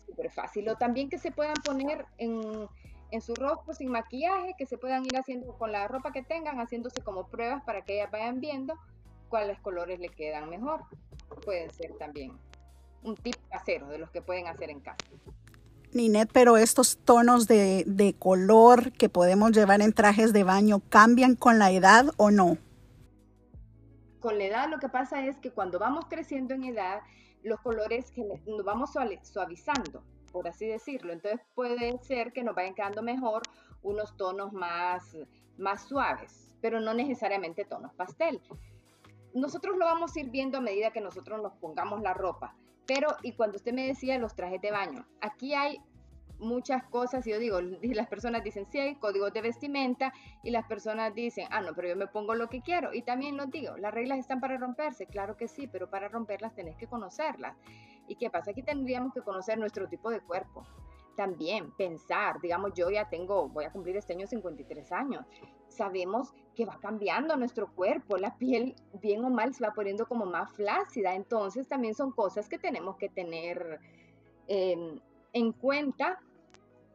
súper 0.06 0.30
fácil. 0.30 0.68
O 0.68 0.76
también 0.76 1.08
que 1.08 1.18
se 1.18 1.30
puedan 1.30 1.56
poner 1.64 2.06
en, 2.16 2.66
en 3.10 3.20
su 3.20 3.34
rostro 3.34 3.74
sin 3.74 3.90
maquillaje, 3.90 4.54
que 4.56 4.66
se 4.66 4.78
puedan 4.78 5.04
ir 5.04 5.16
haciendo 5.16 5.56
con 5.58 5.72
la 5.72 5.86
ropa 5.86 6.12
que 6.12 6.22
tengan, 6.22 6.58
haciéndose 6.58 7.02
como 7.02 7.28
pruebas 7.28 7.62
para 7.64 7.82
que 7.82 7.94
ellas 7.94 8.10
vayan 8.10 8.40
viendo 8.40 8.74
cuáles 9.28 9.60
colores 9.60 10.00
le 10.00 10.08
quedan 10.08 10.48
mejor. 10.48 10.82
Pueden 11.44 11.70
ser 11.70 11.92
también 11.98 12.32
un 13.02 13.16
tip 13.16 13.36
casero 13.50 13.88
de 13.88 13.98
los 13.98 14.10
que 14.10 14.22
pueden 14.22 14.46
hacer 14.46 14.70
en 14.70 14.80
casa. 14.80 14.98
Ninet, 15.92 16.30
pero 16.32 16.56
estos 16.56 16.98
tonos 16.98 17.46
de, 17.46 17.84
de, 17.86 18.14
color 18.14 18.92
que 18.92 19.08
podemos 19.08 19.52
llevar 19.52 19.80
en 19.80 19.92
trajes 19.92 20.32
de 20.32 20.44
baño 20.44 20.80
cambian 20.90 21.34
con 21.34 21.58
la 21.58 21.70
edad 21.70 22.06
o 22.18 22.30
no? 22.30 22.58
Con 24.20 24.36
la 24.36 24.44
edad 24.44 24.68
lo 24.68 24.78
que 24.78 24.88
pasa 24.88 25.24
es 25.24 25.38
que 25.38 25.50
cuando 25.50 25.78
vamos 25.78 26.04
creciendo 26.08 26.52
en 26.54 26.64
edad, 26.64 27.00
los 27.42 27.60
colores 27.60 28.10
que 28.10 28.22
nos 28.46 28.64
vamos 28.64 28.90
suavizando, 29.22 30.02
por 30.32 30.48
así 30.48 30.66
decirlo. 30.66 31.12
Entonces 31.12 31.40
puede 31.54 31.98
ser 32.02 32.32
que 32.32 32.42
nos 32.42 32.54
vayan 32.54 32.74
quedando 32.74 33.02
mejor 33.02 33.42
unos 33.82 34.16
tonos 34.16 34.52
más, 34.52 35.16
más 35.56 35.82
suaves, 35.88 36.54
pero 36.60 36.80
no 36.80 36.94
necesariamente 36.94 37.64
tonos 37.64 37.94
pastel. 37.94 38.40
Nosotros 39.34 39.76
lo 39.76 39.84
vamos 39.84 40.16
a 40.16 40.20
ir 40.20 40.30
viendo 40.30 40.58
a 40.58 40.60
medida 40.60 40.90
que 40.90 41.00
nosotros 41.00 41.40
nos 41.42 41.54
pongamos 41.54 42.02
la 42.02 42.14
ropa. 42.14 42.54
Pero, 42.88 43.08
y 43.22 43.32
cuando 43.32 43.56
usted 43.56 43.74
me 43.74 43.86
decía 43.86 44.18
los 44.18 44.34
trajes 44.34 44.62
de 44.62 44.70
baño, 44.70 45.06
aquí 45.20 45.52
hay 45.52 45.78
muchas 46.38 46.84
cosas, 46.84 47.26
y 47.26 47.30
yo 47.30 47.38
digo, 47.38 47.60
las 47.82 48.08
personas 48.08 48.42
dicen, 48.42 48.66
sí, 48.70 48.78
hay 48.78 48.94
códigos 48.94 49.30
de 49.34 49.42
vestimenta, 49.42 50.14
y 50.42 50.50
las 50.50 50.66
personas 50.66 51.14
dicen, 51.14 51.46
ah, 51.50 51.60
no, 51.60 51.74
pero 51.74 51.88
yo 51.88 51.96
me 51.96 52.06
pongo 52.06 52.34
lo 52.34 52.48
que 52.48 52.62
quiero. 52.62 52.94
Y 52.94 53.02
también 53.02 53.36
lo 53.36 53.44
digo, 53.44 53.76
las 53.76 53.92
reglas 53.92 54.18
están 54.18 54.40
para 54.40 54.56
romperse, 54.56 55.06
claro 55.06 55.36
que 55.36 55.48
sí, 55.48 55.66
pero 55.66 55.90
para 55.90 56.08
romperlas 56.08 56.54
tenés 56.54 56.76
que 56.76 56.86
conocerlas. 56.86 57.58
¿Y 58.06 58.16
qué 58.16 58.30
pasa? 58.30 58.52
Aquí 58.52 58.62
tendríamos 58.62 59.12
que 59.12 59.20
conocer 59.20 59.58
nuestro 59.58 59.86
tipo 59.86 60.10
de 60.10 60.20
cuerpo. 60.20 60.64
También 61.14 61.72
pensar, 61.72 62.40
digamos, 62.40 62.72
yo 62.74 62.88
ya 62.90 63.10
tengo, 63.10 63.48
voy 63.50 63.66
a 63.66 63.70
cumplir 63.70 63.98
este 63.98 64.14
año 64.14 64.26
53 64.26 64.92
años. 64.92 65.26
Sabemos 65.78 66.34
que 66.54 66.66
va 66.66 66.78
cambiando 66.80 67.36
nuestro 67.36 67.72
cuerpo, 67.74 68.18
la 68.18 68.36
piel 68.36 68.74
bien 69.00 69.24
o 69.24 69.30
mal 69.30 69.54
se 69.54 69.64
va 69.64 69.72
poniendo 69.72 70.06
como 70.06 70.26
más 70.26 70.52
flácida, 70.52 71.14
entonces 71.14 71.68
también 71.68 71.94
son 71.94 72.10
cosas 72.12 72.48
que 72.48 72.58
tenemos 72.58 72.96
que 72.96 73.08
tener 73.08 73.80
em, 74.48 75.00
en 75.32 75.52
cuenta. 75.52 76.20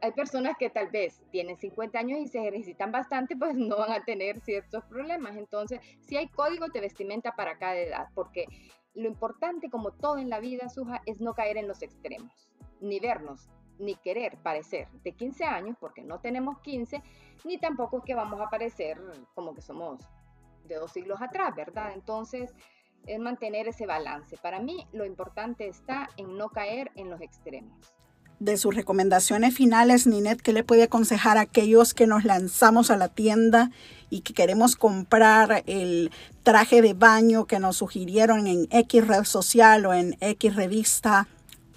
Hay 0.02 0.12
personas 0.12 0.58
que 0.60 0.70
tal 0.70 0.90
vez 0.90 1.24
tienen 1.32 1.58
50 1.58 1.98
años 1.98 2.20
y 2.20 2.28
se 2.28 2.40
ejercitan 2.40 2.92
bastante, 2.92 3.38
pues 3.38 3.56
no 3.56 3.78
van 3.78 3.94
a 3.94 4.04
tener 4.04 4.42
ciertos 4.42 4.84
problemas. 4.84 5.38
Entonces, 5.38 5.80
sí 6.02 6.18
hay 6.18 6.28
códigos 6.28 6.74
de 6.74 6.82
vestimenta 6.82 7.32
para 7.32 7.58
cada 7.58 7.78
edad, 7.78 8.08
porque 8.14 8.46
lo 8.94 9.08
importante, 9.08 9.70
como 9.70 9.92
todo 9.92 10.18
en 10.18 10.30
la 10.30 10.42
vida, 10.42 10.68
Suja, 10.68 11.02
es 11.06 11.22
no 11.22 11.34
caer 11.34 11.56
en 11.56 11.70
los 11.70 11.82
extremos, 11.82 12.50
ni 12.82 13.00
vernos 13.00 13.50
ni 13.80 13.96
querer 13.96 14.38
parecer 14.38 14.88
de 15.04 15.14
15 15.14 15.44
años, 15.46 15.78
porque 15.80 16.04
no 16.04 16.20
tenemos 16.20 16.60
15, 16.60 17.02
ni 17.46 17.58
tampoco 17.58 17.98
es 18.00 18.04
que 18.04 18.16
vamos 18.16 18.40
a 18.42 18.50
parecer 18.50 19.00
como 19.34 19.54
que 19.54 19.62
somos 19.62 20.00
de 20.66 20.76
dos 20.76 20.92
siglos 20.92 21.22
atrás, 21.22 21.56
¿verdad? 21.56 21.92
Entonces, 21.94 22.54
es 23.06 23.20
mantener 23.20 23.68
ese 23.68 23.86
balance. 23.86 24.38
Para 24.38 24.60
mí, 24.60 24.88
lo 24.94 25.06
importante 25.06 25.68
está 25.68 26.10
en 26.18 26.38
no 26.38 26.50
caer 26.50 26.92
en 26.96 27.10
los 27.10 27.22
extremos. 27.22 27.94
De 28.40 28.58
sus 28.58 28.76
recomendaciones 28.76 29.56
finales, 29.56 30.08
Ninet, 30.08 30.42
¿qué 30.42 30.52
le 30.54 30.64
puede 30.64 30.84
aconsejar 30.84 31.38
a 31.38 31.42
aquellos 31.42 31.94
que 31.94 32.08
nos 32.08 32.26
lanzamos 32.26 32.92
a 32.92 32.98
la 32.98 33.08
tienda 33.08 33.72
y 34.10 34.22
que 34.22 34.34
queremos 34.34 34.76
comprar 34.76 35.64
el 35.66 36.12
traje 36.44 36.82
de 36.82 36.94
baño 36.94 37.46
que 37.46 37.60
nos 37.60 37.78
sugirieron 37.78 38.48
en 38.48 38.68
X 38.70 39.08
red 39.08 39.24
social 39.24 39.86
o 39.86 39.94
en 39.94 40.18
X 40.20 40.56
revista? 40.56 41.28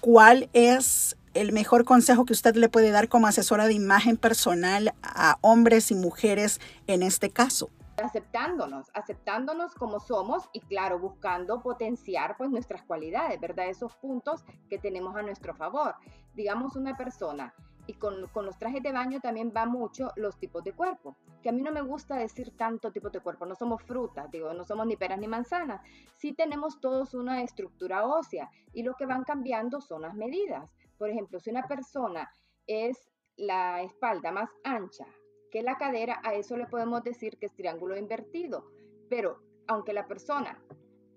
¿Cuál 0.01 0.49
es 0.53 1.15
el 1.41 1.51
mejor 1.51 1.85
consejo 1.85 2.25
que 2.25 2.33
usted 2.33 2.55
le 2.55 2.69
puede 2.69 2.91
dar 2.91 3.09
como 3.09 3.27
asesora 3.27 3.67
de 3.67 3.73
imagen 3.73 4.17
personal 4.17 4.93
a 5.01 5.37
hombres 5.41 5.91
y 5.91 5.95
mujeres 5.95 6.59
en 6.87 7.03
este 7.03 7.29
caso? 7.29 7.69
aceptándonos, 8.03 8.91
aceptándonos 8.93 9.73
como 9.73 9.99
somos 9.99 10.49
y 10.53 10.59
claro, 10.61 10.99
buscando 10.99 11.61
potenciar 11.61 12.37
pues 12.37 12.49
nuestras 12.49 12.83
cualidades, 12.83 13.39
¿verdad? 13.39 13.69
Esos 13.69 13.95
puntos 13.95 14.45
que 14.69 14.77
tenemos 14.77 15.15
a 15.15 15.23
nuestro 15.23 15.55
favor. 15.55 15.95
Digamos 16.35 16.75
una 16.75 16.95
persona, 16.95 17.53
y 17.87 17.93
con, 17.93 18.27
con, 18.27 18.45
los 18.45 18.57
trajes 18.59 18.83
de 18.83 18.91
baño 18.91 19.19
también 19.21 19.51
va 19.55 19.65
mucho 19.65 20.11
los 20.17 20.37
tipos 20.37 20.63
de 20.63 20.73
cuerpo, 20.73 21.15
que 21.41 21.49
a 21.49 21.51
mí 21.53 21.61
no 21.61 21.71
me 21.71 21.81
gusta 21.81 22.17
decir 22.17 22.51
tanto 22.55 22.91
tipo 22.91 23.09
de 23.09 23.21
cuerpo, 23.21 23.45
no 23.45 23.55
somos 23.55 23.81
frutas, 23.81 24.29
digo, 24.29 24.53
no 24.53 24.65
somos 24.65 24.85
ni 24.85 24.97
peras 24.97 25.19
ni 25.19 25.27
manzanas, 25.27 25.81
sí 26.17 26.33
tenemos 26.33 26.81
todos 26.81 27.13
una 27.13 27.41
estructura 27.41 28.05
ósea 28.05 28.49
y 28.73 28.83
lo 28.83 28.93
que 28.95 29.05
van 29.05 29.23
cambiando 29.23 29.79
son 29.79 30.01
las 30.01 30.13
medidas. 30.13 30.69
Por 30.97 31.09
ejemplo, 31.09 31.39
si 31.39 31.49
una 31.49 31.67
persona 31.67 32.29
es 32.65 33.09
la 33.35 33.81
espalda 33.83 34.31
más 34.31 34.49
ancha 34.63 35.05
que 35.51 35.61
la 35.61 35.77
cadera, 35.77 36.19
a 36.23 36.33
eso 36.33 36.57
le 36.57 36.67
podemos 36.67 37.03
decir 37.03 37.37
que 37.37 37.45
es 37.45 37.55
triángulo 37.55 37.97
invertido. 37.97 38.65
Pero 39.09 39.39
aunque 39.67 39.93
la 39.93 40.07
persona 40.07 40.61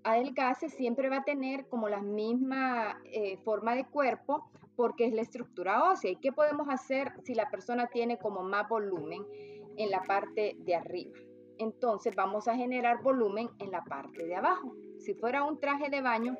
adelgace, 0.03 0.69
siempre 0.69 1.09
va 1.09 1.17
a 1.17 1.23
tener 1.23 1.67
como 1.67 1.89
la 1.89 2.01
misma 2.01 3.01
eh, 3.05 3.37
forma 3.37 3.75
de 3.75 3.85
cuerpo 3.85 4.49
porque 4.75 5.05
es 5.05 5.13
la 5.13 5.21
estructura 5.21 5.91
ósea. 5.91 6.11
¿Y 6.11 6.15
qué 6.17 6.31
podemos 6.31 6.67
hacer 6.69 7.13
si 7.23 7.33
la 7.35 7.49
persona 7.49 7.87
tiene 7.87 8.17
como 8.17 8.43
más 8.43 8.67
volumen 8.67 9.25
en 9.77 9.91
la 9.91 10.01
parte 10.03 10.55
de 10.59 10.75
arriba? 10.75 11.17
Entonces 11.57 12.15
vamos 12.15 12.47
a 12.47 12.55
generar 12.55 13.03
volumen 13.03 13.49
en 13.59 13.71
la 13.71 13.83
parte 13.83 14.25
de 14.25 14.35
abajo. 14.35 14.73
Si 14.99 15.13
fuera 15.13 15.43
un 15.43 15.59
traje 15.59 15.89
de 15.89 16.01
baño, 16.01 16.35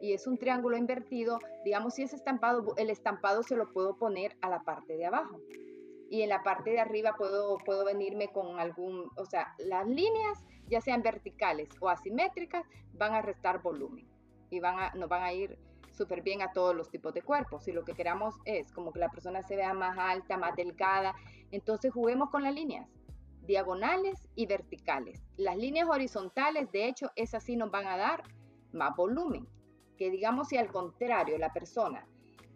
y 0.00 0.12
es 0.12 0.26
un 0.26 0.38
triángulo 0.38 0.76
invertido, 0.76 1.38
digamos 1.64 1.94
si 1.94 2.02
es 2.02 2.12
estampado, 2.12 2.74
el 2.76 2.90
estampado 2.90 3.42
se 3.42 3.56
lo 3.56 3.72
puedo 3.72 3.96
poner 3.96 4.36
a 4.40 4.48
la 4.48 4.62
parte 4.62 4.96
de 4.96 5.06
abajo. 5.06 5.40
Y 6.10 6.22
en 6.22 6.30
la 6.30 6.42
parte 6.42 6.70
de 6.70 6.80
arriba 6.80 7.14
puedo, 7.18 7.58
puedo 7.58 7.84
venirme 7.84 8.28
con 8.28 8.58
algún, 8.58 9.10
o 9.16 9.26
sea, 9.26 9.54
las 9.58 9.86
líneas, 9.86 10.44
ya 10.66 10.80
sean 10.80 11.02
verticales 11.02 11.68
o 11.80 11.88
asimétricas, 11.88 12.64
van 12.94 13.14
a 13.14 13.22
restar 13.22 13.62
volumen 13.62 14.08
y 14.50 14.60
van 14.60 14.78
a, 14.78 14.90
nos 14.94 15.08
van 15.08 15.22
a 15.22 15.32
ir 15.32 15.58
súper 15.92 16.22
bien 16.22 16.40
a 16.42 16.52
todos 16.52 16.74
los 16.74 16.90
tipos 16.90 17.12
de 17.12 17.22
cuerpos. 17.22 17.64
Si 17.64 17.72
lo 17.72 17.84
que 17.84 17.92
queramos 17.92 18.36
es 18.44 18.72
como 18.72 18.92
que 18.92 19.00
la 19.00 19.10
persona 19.10 19.42
se 19.42 19.56
vea 19.56 19.74
más 19.74 19.98
alta, 19.98 20.38
más 20.38 20.56
delgada, 20.56 21.14
entonces 21.50 21.92
juguemos 21.92 22.30
con 22.30 22.42
las 22.42 22.54
líneas 22.54 22.88
diagonales 23.42 24.28
y 24.34 24.46
verticales. 24.46 25.22
Las 25.36 25.56
líneas 25.56 25.88
horizontales, 25.88 26.70
de 26.70 26.86
hecho, 26.86 27.10
esas 27.16 27.42
sí 27.42 27.56
nos 27.56 27.70
van 27.70 27.86
a 27.86 27.96
dar 27.96 28.22
más 28.72 28.94
volumen 28.94 29.46
que 29.98 30.10
digamos 30.10 30.48
si 30.48 30.56
al 30.56 30.68
contrario 30.68 31.36
la 31.36 31.52
persona 31.52 32.06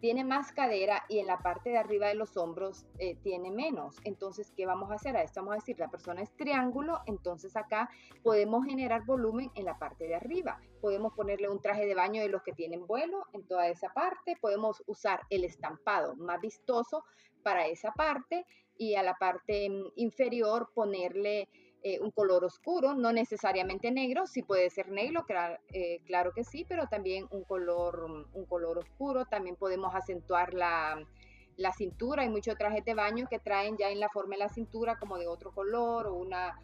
tiene 0.03 0.25
más 0.25 0.51
cadera 0.51 1.05
y 1.07 1.19
en 1.19 1.27
la 1.27 1.37
parte 1.37 1.69
de 1.69 1.77
arriba 1.77 2.09
de 2.09 2.15
los 2.15 2.35
hombros 2.35 2.85
eh, 2.99 3.15
tiene 3.23 3.51
menos. 3.51 3.95
Entonces, 4.03 4.51
¿qué 4.53 4.65
vamos 4.65 4.91
a 4.91 4.95
hacer 4.95 5.15
a 5.15 5.23
esto? 5.23 5.39
Vamos 5.39 5.53
a 5.53 5.59
decir, 5.59 5.79
la 5.79 5.89
persona 5.89 6.21
es 6.21 6.35
triángulo, 6.35 6.99
entonces 7.05 7.55
acá 7.55 7.89
podemos 8.21 8.65
generar 8.65 9.05
volumen 9.05 9.49
en 9.55 9.63
la 9.63 9.79
parte 9.79 10.05
de 10.05 10.15
arriba. 10.15 10.59
Podemos 10.81 11.13
ponerle 11.13 11.47
un 11.47 11.61
traje 11.61 11.85
de 11.85 11.95
baño 11.95 12.21
de 12.21 12.27
los 12.27 12.43
que 12.43 12.51
tienen 12.51 12.85
vuelo 12.85 13.27
en 13.31 13.47
toda 13.47 13.69
esa 13.69 13.93
parte. 13.93 14.35
Podemos 14.41 14.83
usar 14.87 15.21
el 15.29 15.45
estampado 15.45 16.17
más 16.17 16.41
vistoso 16.41 17.05
para 17.41 17.67
esa 17.67 17.93
parte 17.93 18.45
y 18.77 18.95
a 18.95 19.03
la 19.03 19.15
parte 19.15 19.69
mm, 19.69 19.93
inferior 19.95 20.69
ponerle 20.73 21.47
eh, 21.85 21.99
un 21.99 22.11
color 22.11 22.45
oscuro, 22.45 22.93
no 22.93 23.11
necesariamente 23.11 23.91
negro, 23.91 24.25
sí 24.25 24.41
puede 24.41 24.69
ser 24.69 24.89
negro, 24.89 25.25
eh, 25.73 25.99
claro, 26.05 26.31
que 26.31 26.45
sí, 26.45 26.65
pero 26.65 26.87
también 26.87 27.27
un 27.29 27.43
color, 27.43 28.25
un 28.31 28.45
color 28.45 28.77
oscuro. 28.77 29.25
También 29.25 29.57
podemos 29.57 29.93
acentuar 29.93 30.53
la, 30.53 31.05
cintura. 31.77 32.23
Hay 32.23 32.29
muchos 32.29 32.57
trajes 32.57 32.85
de 32.85 32.93
baño 32.93 33.27
que 33.29 33.37
traen 33.37 33.75
ya 33.75 33.89
en 33.89 33.99
la 33.99 34.07
forma 34.07 34.35
de 34.35 34.39
la 34.39 34.47
cintura 34.49 34.97
como 34.97 35.17
de 35.17 35.27
otro 35.27 35.51
color 35.51 36.07
o 36.07 36.15
una 36.15 36.57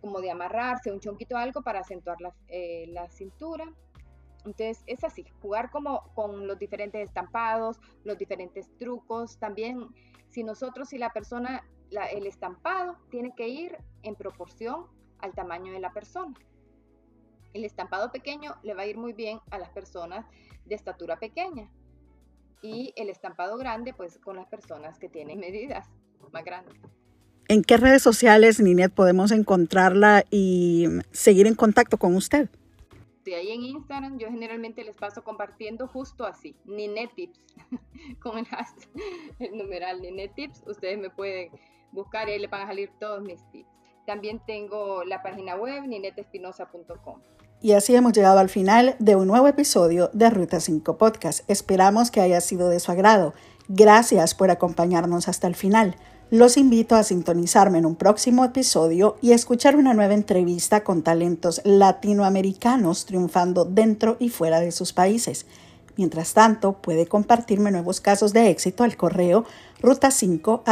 como 0.00 0.20
de 0.22 0.30
amarrarse, 0.30 0.90
un 0.90 1.00
chonquito 1.00 1.36
algo 1.36 1.60
para 1.62 1.80
acentuar 1.80 2.18
la, 2.22 2.32
eh, 2.48 2.86
la 2.88 3.10
cintura. 3.10 3.66
Entonces 4.46 4.82
es 4.86 5.04
así, 5.04 5.24
jugar 5.42 5.70
como 5.70 6.14
con 6.14 6.46
los 6.46 6.58
diferentes 6.58 7.06
estampados, 7.06 7.78
los 8.04 8.16
diferentes 8.16 8.74
trucos. 8.78 9.38
También 9.38 9.88
si 10.30 10.44
nosotros, 10.44 10.88
si 10.88 10.96
la 10.96 11.10
persona 11.10 11.62
el 11.90 12.26
estampado 12.26 12.96
tiene 13.10 13.34
que 13.36 13.48
ir 13.48 13.76
en 14.02 14.14
proporción 14.14 14.86
al 15.18 15.32
tamaño 15.32 15.72
de 15.72 15.80
la 15.80 15.92
persona. 15.92 16.34
El 17.52 17.64
estampado 17.64 18.12
pequeño 18.12 18.54
le 18.62 18.74
va 18.74 18.82
a 18.82 18.86
ir 18.86 18.98
muy 18.98 19.12
bien 19.12 19.40
a 19.50 19.58
las 19.58 19.70
personas 19.70 20.26
de 20.66 20.74
estatura 20.74 21.18
pequeña 21.18 21.70
y 22.62 22.92
el 22.96 23.08
estampado 23.08 23.56
grande 23.56 23.94
pues 23.94 24.18
con 24.18 24.36
las 24.36 24.46
personas 24.46 24.98
que 24.98 25.08
tienen 25.08 25.38
medidas 25.38 25.88
más 26.32 26.44
grandes. 26.44 26.74
¿En 27.48 27.62
qué 27.62 27.76
redes 27.76 28.02
sociales, 28.02 28.60
Ninet, 28.60 28.92
podemos 28.92 29.30
encontrarla 29.30 30.24
y 30.30 30.86
seguir 31.12 31.46
en 31.46 31.54
contacto 31.54 31.96
con 31.96 32.16
usted? 32.16 32.50
Estoy 33.18 33.34
ahí 33.34 33.50
en 33.52 33.62
Instagram, 33.62 34.18
yo 34.18 34.28
generalmente 34.28 34.84
les 34.84 34.96
paso 34.96 35.22
compartiendo 35.22 35.86
justo 35.86 36.26
así, 36.26 36.56
Ninet 36.64 37.14
Tips, 37.14 37.40
con 38.20 38.38
el, 38.38 38.46
el 39.38 39.56
numeral 39.56 40.00
Ninet 40.00 40.34
Tips, 40.34 40.62
ustedes 40.66 40.98
me 40.98 41.10
pueden 41.10 41.50
buscar 41.96 42.28
y 42.28 42.32
ahí 42.32 42.38
le 42.38 42.46
van 42.46 42.62
a 42.62 42.66
salir 42.68 42.90
todos 43.00 43.20
mis 43.20 43.42
tips. 43.50 43.68
También 44.06 44.40
tengo 44.46 45.02
la 45.02 45.20
página 45.22 45.56
web 45.56 45.82
ninetespinosa.com. 45.88 47.18
Y 47.60 47.72
así 47.72 47.96
hemos 47.96 48.12
llegado 48.12 48.38
al 48.38 48.48
final 48.48 48.94
de 49.00 49.16
un 49.16 49.26
nuevo 49.26 49.48
episodio 49.48 50.10
de 50.12 50.30
Ruta 50.30 50.60
5 50.60 50.98
Podcast. 50.98 51.48
Esperamos 51.50 52.12
que 52.12 52.20
haya 52.20 52.40
sido 52.40 52.68
de 52.68 52.78
su 52.78 52.92
agrado. 52.92 53.34
Gracias 53.66 54.34
por 54.34 54.50
acompañarnos 54.52 55.26
hasta 55.26 55.48
el 55.48 55.56
final. 55.56 55.96
Los 56.30 56.56
invito 56.56 56.96
a 56.96 57.02
sintonizarme 57.02 57.78
en 57.78 57.86
un 57.86 57.96
próximo 57.96 58.44
episodio 58.44 59.16
y 59.22 59.32
escuchar 59.32 59.76
una 59.76 59.94
nueva 59.94 60.14
entrevista 60.14 60.84
con 60.84 61.02
talentos 61.02 61.60
latinoamericanos 61.64 63.06
triunfando 63.06 63.64
dentro 63.64 64.16
y 64.20 64.28
fuera 64.28 64.60
de 64.60 64.72
sus 64.72 64.92
países. 64.92 65.46
Mientras 65.96 66.34
tanto, 66.34 66.74
puede 66.74 67.06
compartirme 67.06 67.70
nuevos 67.70 68.00
casos 68.00 68.32
de 68.32 68.50
éxito 68.50 68.84
al 68.84 68.96
correo 68.96 69.44
ruta5 69.82 70.62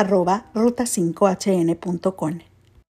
ruta5hn.com. 0.54 2.53